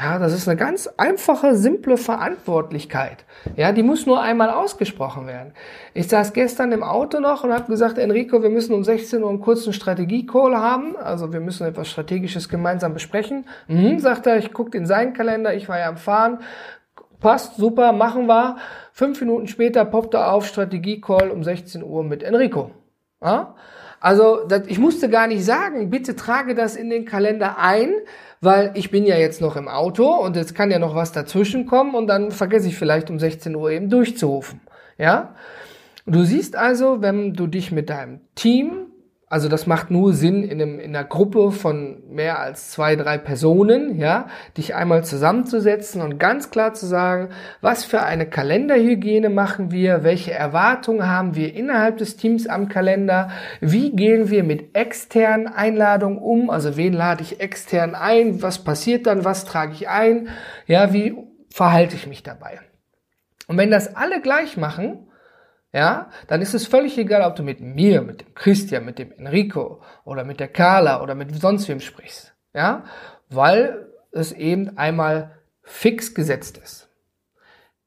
Ja, 0.00 0.20
das 0.20 0.32
ist 0.32 0.46
eine 0.46 0.56
ganz 0.56 0.88
einfache, 0.96 1.56
simple 1.56 1.96
Verantwortlichkeit. 1.96 3.24
Ja, 3.56 3.72
die 3.72 3.82
muss 3.82 4.06
nur 4.06 4.22
einmal 4.22 4.48
ausgesprochen 4.48 5.26
werden. 5.26 5.52
Ich 5.92 6.06
saß 6.06 6.32
gestern 6.34 6.70
im 6.70 6.84
Auto 6.84 7.18
noch 7.18 7.42
und 7.42 7.52
habe 7.52 7.66
gesagt, 7.66 7.98
Enrico, 7.98 8.40
wir 8.40 8.50
müssen 8.50 8.74
um 8.74 8.84
16 8.84 9.20
Uhr 9.24 9.28
einen 9.28 9.40
kurzen 9.40 9.72
Strategie-Call 9.72 10.56
haben. 10.56 10.96
Also 10.96 11.32
wir 11.32 11.40
müssen 11.40 11.66
etwas 11.66 11.90
Strategisches 11.90 12.48
gemeinsam 12.48 12.94
besprechen. 12.94 13.44
Mhm, 13.66 13.98
sagt 13.98 14.28
er, 14.28 14.36
ich 14.36 14.52
gucke 14.52 14.78
in 14.78 14.86
seinen 14.86 15.14
Kalender, 15.14 15.52
ich 15.54 15.68
war 15.68 15.80
ja 15.80 15.88
am 15.88 15.96
Fahren. 15.96 16.38
Passt, 17.18 17.56
super, 17.56 17.92
machen 17.92 18.26
wir. 18.26 18.58
Fünf 18.92 19.20
Minuten 19.20 19.48
später 19.48 19.84
poppt 19.84 20.14
er 20.14 20.32
auf, 20.32 20.46
Strategie-Call 20.46 21.32
um 21.32 21.42
16 21.42 21.82
Uhr 21.82 22.04
mit 22.04 22.22
Enrico. 22.22 22.70
Ja? 23.20 23.56
Also 24.00 24.44
das, 24.46 24.68
ich 24.68 24.78
musste 24.78 25.08
gar 25.08 25.26
nicht 25.26 25.44
sagen, 25.44 25.90
bitte 25.90 26.14
trage 26.14 26.54
das 26.54 26.76
in 26.76 26.88
den 26.88 27.04
Kalender 27.04 27.58
ein, 27.58 27.92
weil 28.40 28.72
ich 28.74 28.90
bin 28.90 29.04
ja 29.04 29.16
jetzt 29.16 29.40
noch 29.40 29.56
im 29.56 29.68
Auto 29.68 30.06
und 30.06 30.36
es 30.36 30.54
kann 30.54 30.70
ja 30.70 30.78
noch 30.78 30.94
was 30.94 31.12
dazwischen 31.12 31.66
kommen 31.66 31.94
und 31.94 32.06
dann 32.06 32.30
vergesse 32.30 32.68
ich 32.68 32.76
vielleicht 32.76 33.10
um 33.10 33.18
16 33.18 33.54
Uhr 33.54 33.70
eben 33.70 33.90
durchzurufen. 33.90 34.60
Ja? 34.96 35.34
Du 36.06 36.22
siehst 36.24 36.56
also, 36.56 37.02
wenn 37.02 37.34
du 37.34 37.46
dich 37.46 37.72
mit 37.72 37.90
deinem 37.90 38.20
Team 38.34 38.86
also 39.30 39.48
das 39.48 39.66
macht 39.66 39.90
nur 39.90 40.14
Sinn 40.14 40.42
in, 40.42 40.62
einem, 40.62 40.80
in 40.80 40.96
einer 40.96 41.06
Gruppe 41.06 41.52
von 41.52 42.02
mehr 42.10 42.38
als 42.38 42.70
zwei, 42.70 42.96
drei 42.96 43.18
Personen, 43.18 43.98
ja, 43.98 44.28
dich 44.56 44.74
einmal 44.74 45.04
zusammenzusetzen 45.04 46.00
und 46.00 46.18
ganz 46.18 46.50
klar 46.50 46.72
zu 46.72 46.86
sagen, 46.86 47.28
was 47.60 47.84
für 47.84 48.02
eine 48.02 48.26
Kalenderhygiene 48.26 49.28
machen 49.28 49.70
wir, 49.70 50.02
welche 50.02 50.32
Erwartungen 50.32 51.06
haben 51.06 51.34
wir 51.34 51.54
innerhalb 51.54 51.98
des 51.98 52.16
Teams 52.16 52.46
am 52.46 52.68
Kalender, 52.68 53.30
wie 53.60 53.94
gehen 53.94 54.30
wir 54.30 54.44
mit 54.44 54.74
externen 54.74 55.46
Einladungen 55.46 56.18
um, 56.18 56.48
also 56.48 56.76
wen 56.78 56.94
lade 56.94 57.22
ich 57.22 57.40
extern 57.40 57.94
ein, 57.94 58.40
was 58.40 58.64
passiert 58.64 59.06
dann, 59.06 59.24
was 59.24 59.44
trage 59.44 59.72
ich 59.72 59.90
ein, 59.90 60.28
ja, 60.66 60.94
wie 60.94 61.16
verhalte 61.50 61.96
ich 61.96 62.06
mich 62.06 62.22
dabei. 62.22 62.60
Und 63.46 63.58
wenn 63.58 63.70
das 63.70 63.94
alle 63.94 64.22
gleich 64.22 64.56
machen, 64.56 65.07
ja, 65.72 66.08
dann 66.28 66.40
ist 66.40 66.54
es 66.54 66.66
völlig 66.66 66.96
egal, 66.96 67.22
ob 67.22 67.36
du 67.36 67.42
mit 67.42 67.60
mir, 67.60 68.00
mit 68.00 68.22
dem 68.22 68.34
Christian, 68.34 68.84
mit 68.84 68.98
dem 68.98 69.12
Enrico 69.12 69.82
oder 70.04 70.24
mit 70.24 70.40
der 70.40 70.48
Carla 70.48 71.02
oder 71.02 71.14
mit 71.14 71.34
sonst 71.38 71.68
wem 71.68 71.80
sprichst. 71.80 72.34
Ja, 72.54 72.84
weil 73.28 73.88
es 74.10 74.32
eben 74.32 74.78
einmal 74.78 75.32
fix 75.62 76.14
gesetzt 76.14 76.58
ist. 76.58 76.88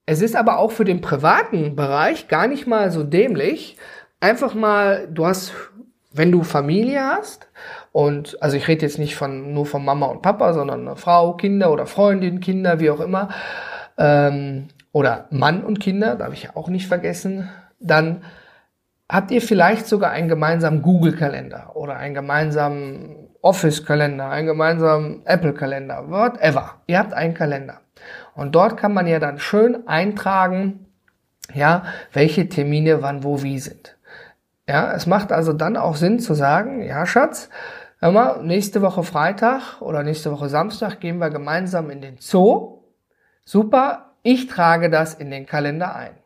Es 0.05 0.21
ist 0.21 0.35
aber 0.35 0.59
auch 0.59 0.71
für 0.71 0.85
den 0.85 1.01
privaten 1.01 1.75
Bereich 1.75 2.27
gar 2.27 2.47
nicht 2.47 2.67
mal 2.67 2.91
so 2.91 3.03
dämlich. 3.03 3.77
Einfach 4.19 4.53
mal, 4.53 5.07
du 5.11 5.25
hast, 5.25 5.53
wenn 6.11 6.31
du 6.31 6.43
Familie 6.43 7.03
hast 7.03 7.47
und, 7.91 8.41
also 8.41 8.57
ich 8.57 8.67
rede 8.67 8.85
jetzt 8.85 8.99
nicht 8.99 9.15
von, 9.15 9.53
nur 9.53 9.65
von 9.65 9.83
Mama 9.83 10.07
und 10.07 10.21
Papa, 10.21 10.53
sondern 10.53 10.87
eine 10.87 10.95
Frau, 10.95 11.33
Kinder 11.33 11.71
oder 11.71 11.87
Freundin, 11.87 12.39
Kinder, 12.39 12.79
wie 12.79 12.91
auch 12.91 12.99
immer, 12.99 13.29
ähm, 13.97 14.67
oder 14.91 15.27
Mann 15.31 15.63
und 15.63 15.79
Kinder, 15.79 16.15
darf 16.15 16.33
ich 16.33 16.55
auch 16.55 16.67
nicht 16.67 16.87
vergessen, 16.87 17.49
dann 17.81 18.23
habt 19.09 19.31
ihr 19.31 19.41
vielleicht 19.41 19.87
sogar 19.87 20.11
einen 20.11 20.29
gemeinsamen 20.29 20.81
Google-Kalender 20.81 21.75
oder 21.75 21.97
einen 21.97 22.13
gemeinsamen 22.13 23.29
Office-Kalender, 23.41 24.29
einen 24.29 24.47
gemeinsamen 24.47 25.25
Apple-Kalender, 25.25 26.09
whatever. 26.09 26.81
Ihr 26.87 26.99
habt 26.99 27.13
einen 27.13 27.33
Kalender. 27.33 27.81
Und 28.35 28.55
dort 28.55 28.77
kann 28.77 28.93
man 28.93 29.07
ja 29.07 29.19
dann 29.19 29.39
schön 29.39 29.87
eintragen, 29.87 30.85
ja, 31.53 31.83
welche 32.13 32.47
Termine 32.47 33.01
wann 33.01 33.23
wo 33.23 33.43
wie 33.43 33.59
sind. 33.59 33.97
Ja, 34.67 34.93
es 34.93 35.05
macht 35.05 35.31
also 35.31 35.53
dann 35.53 35.75
auch 35.75 35.95
Sinn 35.95 36.19
zu 36.19 36.33
sagen, 36.33 36.81
ja, 36.83 37.05
Schatz, 37.05 37.49
hör 37.99 38.11
mal, 38.11 38.43
nächste 38.43 38.81
Woche 38.81 39.03
Freitag 39.03 39.81
oder 39.81 40.03
nächste 40.03 40.31
Woche 40.31 40.47
Samstag 40.47 40.99
gehen 40.99 41.17
wir 41.17 41.29
gemeinsam 41.29 41.89
in 41.89 42.01
den 42.01 42.17
Zoo. 42.19 42.83
Super, 43.43 44.13
ich 44.23 44.47
trage 44.47 44.89
das 44.89 45.13
in 45.13 45.31
den 45.31 45.45
Kalender 45.45 45.95
ein. 45.95 46.20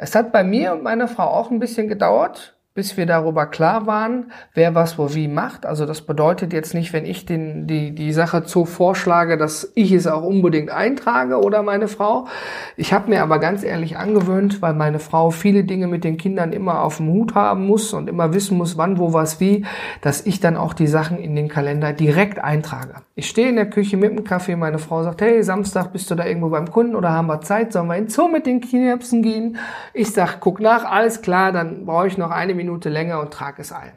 Es 0.00 0.14
hat 0.14 0.30
bei 0.30 0.44
mir 0.44 0.72
und 0.72 0.84
meiner 0.84 1.08
Frau 1.08 1.24
auch 1.24 1.50
ein 1.50 1.58
bisschen 1.58 1.88
gedauert, 1.88 2.56
bis 2.78 2.96
wir 2.96 3.06
darüber 3.06 3.46
klar 3.46 3.88
waren, 3.88 4.30
wer 4.54 4.72
was 4.76 5.00
wo 5.00 5.12
wie 5.12 5.26
macht. 5.26 5.66
Also 5.66 5.84
das 5.84 6.02
bedeutet 6.02 6.52
jetzt 6.52 6.74
nicht, 6.74 6.92
wenn 6.92 7.06
ich 7.06 7.26
den, 7.26 7.66
die, 7.66 7.92
die 7.92 8.12
Sache 8.12 8.44
so 8.46 8.66
vorschlage, 8.66 9.36
dass 9.36 9.72
ich 9.74 9.90
es 9.90 10.06
auch 10.06 10.22
unbedingt 10.22 10.70
eintrage 10.70 11.42
oder 11.42 11.64
meine 11.64 11.88
Frau. 11.88 12.28
Ich 12.76 12.92
habe 12.92 13.10
mir 13.10 13.24
aber 13.24 13.40
ganz 13.40 13.64
ehrlich 13.64 13.96
angewöhnt, 13.96 14.62
weil 14.62 14.74
meine 14.74 15.00
Frau 15.00 15.30
viele 15.30 15.64
Dinge 15.64 15.88
mit 15.88 16.04
den 16.04 16.18
Kindern 16.18 16.52
immer 16.52 16.84
auf 16.84 16.98
dem 16.98 17.08
Hut 17.08 17.34
haben 17.34 17.66
muss 17.66 17.92
und 17.92 18.08
immer 18.08 18.32
wissen 18.32 18.56
muss, 18.56 18.78
wann, 18.78 18.96
wo, 18.96 19.12
was, 19.12 19.40
wie, 19.40 19.66
dass 20.00 20.24
ich 20.24 20.38
dann 20.38 20.56
auch 20.56 20.72
die 20.72 20.86
Sachen 20.86 21.18
in 21.18 21.34
den 21.34 21.48
Kalender 21.48 21.92
direkt 21.92 22.38
eintrage. 22.38 22.94
Ich 23.16 23.28
stehe 23.28 23.48
in 23.48 23.56
der 23.56 23.68
Küche 23.68 23.96
mit 23.96 24.16
dem 24.16 24.22
Kaffee, 24.22 24.54
meine 24.54 24.78
Frau 24.78 25.02
sagt, 25.02 25.20
hey, 25.20 25.42
Samstag 25.42 25.92
bist 25.92 26.12
du 26.12 26.14
da 26.14 26.24
irgendwo 26.24 26.50
beim 26.50 26.70
Kunden 26.70 26.94
oder 26.94 27.10
haben 27.10 27.26
wir 27.26 27.40
Zeit, 27.40 27.72
sollen 27.72 27.88
wir 27.88 27.96
in 27.96 28.08
Zoo 28.08 28.28
mit 28.28 28.46
den 28.46 28.60
Kinderpsen 28.60 29.20
gehen? 29.20 29.56
Ich 29.94 30.12
sag, 30.12 30.38
guck 30.38 30.60
nach, 30.60 30.84
alles 30.84 31.22
klar, 31.22 31.50
dann 31.50 31.84
brauche 31.84 32.06
ich 32.06 32.16
noch 32.16 32.30
eine 32.30 32.54
Minute 32.54 32.67
Minute 32.68 32.90
länger 32.90 33.20
und 33.20 33.32
trag 33.32 33.58
es 33.58 33.72
ein. 33.72 33.92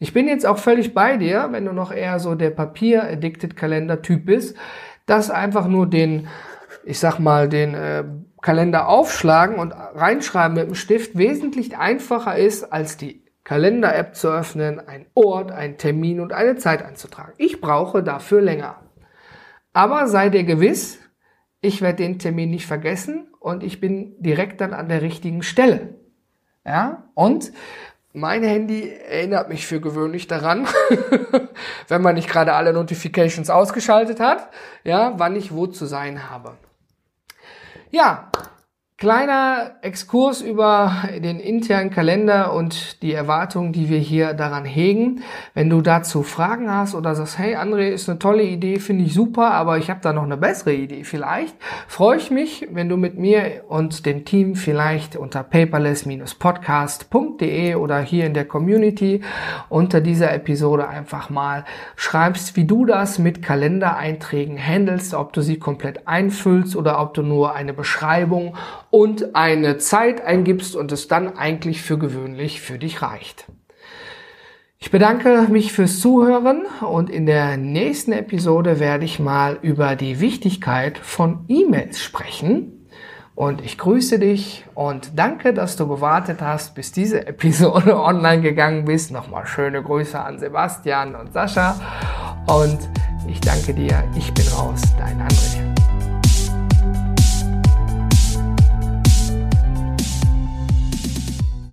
Ich 0.00 0.12
bin 0.12 0.26
jetzt 0.26 0.44
auch 0.44 0.58
völlig 0.58 0.94
bei 0.94 1.16
dir, 1.16 1.48
wenn 1.52 1.64
du 1.64 1.72
noch 1.72 1.92
eher 1.92 2.18
so 2.18 2.34
der 2.34 2.50
Papier-Addicted-Kalender-Typ 2.50 4.26
bist, 4.26 4.56
dass 5.06 5.30
einfach 5.30 5.68
nur 5.68 5.88
den, 5.88 6.26
ich 6.84 6.98
sag 6.98 7.20
mal, 7.20 7.48
den 7.48 7.74
äh, 7.74 8.04
Kalender 8.42 8.88
aufschlagen 8.88 9.56
und 9.56 9.72
reinschreiben 9.72 10.56
mit 10.56 10.66
dem 10.66 10.74
Stift 10.74 11.16
wesentlich 11.16 11.78
einfacher 11.78 12.36
ist, 12.36 12.64
als 12.64 12.96
die 12.96 13.24
Kalender-App 13.44 14.16
zu 14.16 14.28
öffnen, 14.28 14.80
ein 14.80 15.06
Ort, 15.14 15.52
einen 15.52 15.78
Termin 15.78 16.20
und 16.20 16.32
eine 16.32 16.56
Zeit 16.56 16.82
einzutragen. 16.82 17.34
Ich 17.38 17.60
brauche 17.60 18.02
dafür 18.02 18.40
länger. 18.40 18.80
Aber 19.72 20.08
sei 20.08 20.30
dir 20.30 20.44
gewiss, 20.44 20.98
ich 21.60 21.80
werde 21.80 22.02
den 22.02 22.18
Termin 22.18 22.50
nicht 22.50 22.66
vergessen 22.66 23.28
und 23.38 23.62
ich 23.62 23.80
bin 23.80 24.16
direkt 24.20 24.60
dann 24.60 24.74
an 24.74 24.88
der 24.88 25.02
richtigen 25.02 25.42
Stelle. 25.42 26.03
Ja, 26.66 27.02
und 27.14 27.52
mein 28.14 28.42
Handy 28.42 28.90
erinnert 28.90 29.48
mich 29.48 29.66
für 29.66 29.80
gewöhnlich 29.80 30.28
daran, 30.28 30.66
wenn 31.88 32.00
man 32.00 32.14
nicht 32.14 32.30
gerade 32.30 32.54
alle 32.54 32.72
Notifications 32.72 33.50
ausgeschaltet 33.50 34.20
hat, 34.20 34.48
ja, 34.84 35.14
wann 35.16 35.36
ich 35.36 35.52
wo 35.52 35.66
zu 35.66 35.84
sein 35.86 36.30
habe. 36.30 36.56
Ja, 37.90 38.30
Kleiner 38.96 39.72
Exkurs 39.82 40.40
über 40.40 40.92
den 41.18 41.40
internen 41.40 41.90
Kalender 41.90 42.52
und 42.52 43.02
die 43.02 43.12
Erwartungen, 43.12 43.72
die 43.72 43.88
wir 43.88 43.98
hier 43.98 44.34
daran 44.34 44.64
hegen. 44.64 45.24
Wenn 45.52 45.68
du 45.68 45.80
dazu 45.80 46.22
Fragen 46.22 46.70
hast 46.70 46.94
oder 46.94 47.16
sagst, 47.16 47.36
hey 47.36 47.56
André, 47.56 47.88
ist 47.88 48.08
eine 48.08 48.20
tolle 48.20 48.44
Idee, 48.44 48.78
finde 48.78 49.04
ich 49.04 49.12
super, 49.12 49.50
aber 49.50 49.78
ich 49.78 49.90
habe 49.90 49.98
da 50.00 50.12
noch 50.12 50.22
eine 50.22 50.36
bessere 50.36 50.74
Idee 50.74 51.02
vielleicht, 51.02 51.56
freue 51.88 52.18
ich 52.18 52.30
mich, 52.30 52.68
wenn 52.70 52.88
du 52.88 52.96
mit 52.96 53.18
mir 53.18 53.64
und 53.66 54.06
dem 54.06 54.24
Team 54.24 54.54
vielleicht 54.54 55.16
unter 55.16 55.42
paperless-podcast.de 55.42 57.74
oder 57.74 57.98
hier 57.98 58.26
in 58.26 58.34
der 58.34 58.44
Community 58.44 59.22
unter 59.70 60.00
dieser 60.00 60.32
Episode 60.32 60.86
einfach 60.86 61.30
mal 61.30 61.64
schreibst, 61.96 62.54
wie 62.54 62.64
du 62.64 62.84
das 62.84 63.18
mit 63.18 63.42
Kalendereinträgen 63.42 64.56
handelst, 64.56 65.14
ob 65.14 65.32
du 65.32 65.40
sie 65.40 65.58
komplett 65.58 66.06
einfüllst 66.06 66.76
oder 66.76 67.00
ob 67.00 67.12
du 67.14 67.22
nur 67.22 67.56
eine 67.56 67.72
Beschreibung 67.72 68.54
und 68.94 69.34
eine 69.34 69.76
Zeit 69.78 70.24
eingibst 70.24 70.76
und 70.76 70.92
es 70.92 71.08
dann 71.08 71.36
eigentlich 71.36 71.82
für 71.82 71.98
gewöhnlich 71.98 72.60
für 72.60 72.78
dich 72.78 73.02
reicht. 73.02 73.46
Ich 74.78 74.92
bedanke 74.92 75.48
mich 75.50 75.72
fürs 75.72 75.98
Zuhören 75.98 76.62
und 76.80 77.10
in 77.10 77.26
der 77.26 77.56
nächsten 77.56 78.12
Episode 78.12 78.78
werde 78.78 79.04
ich 79.04 79.18
mal 79.18 79.58
über 79.62 79.96
die 79.96 80.20
Wichtigkeit 80.20 80.96
von 80.96 81.44
E-Mails 81.48 82.00
sprechen. 82.04 82.86
Und 83.34 83.64
ich 83.64 83.78
grüße 83.78 84.20
dich 84.20 84.64
und 84.76 85.18
danke, 85.18 85.52
dass 85.52 85.74
du 85.74 85.88
gewartet 85.88 86.40
hast, 86.40 86.76
bis 86.76 86.92
diese 86.92 87.26
Episode 87.26 87.98
online 88.00 88.42
gegangen 88.42 88.84
bist. 88.84 89.10
Nochmal 89.10 89.44
schöne 89.48 89.82
Grüße 89.82 90.20
an 90.20 90.38
Sebastian 90.38 91.16
und 91.16 91.32
Sascha. 91.32 91.80
Und 92.46 92.78
ich 93.26 93.40
danke 93.40 93.74
dir. 93.74 94.04
Ich 94.16 94.32
bin 94.32 94.46
raus, 94.56 94.82
dein 94.96 95.20
André. 95.20 95.83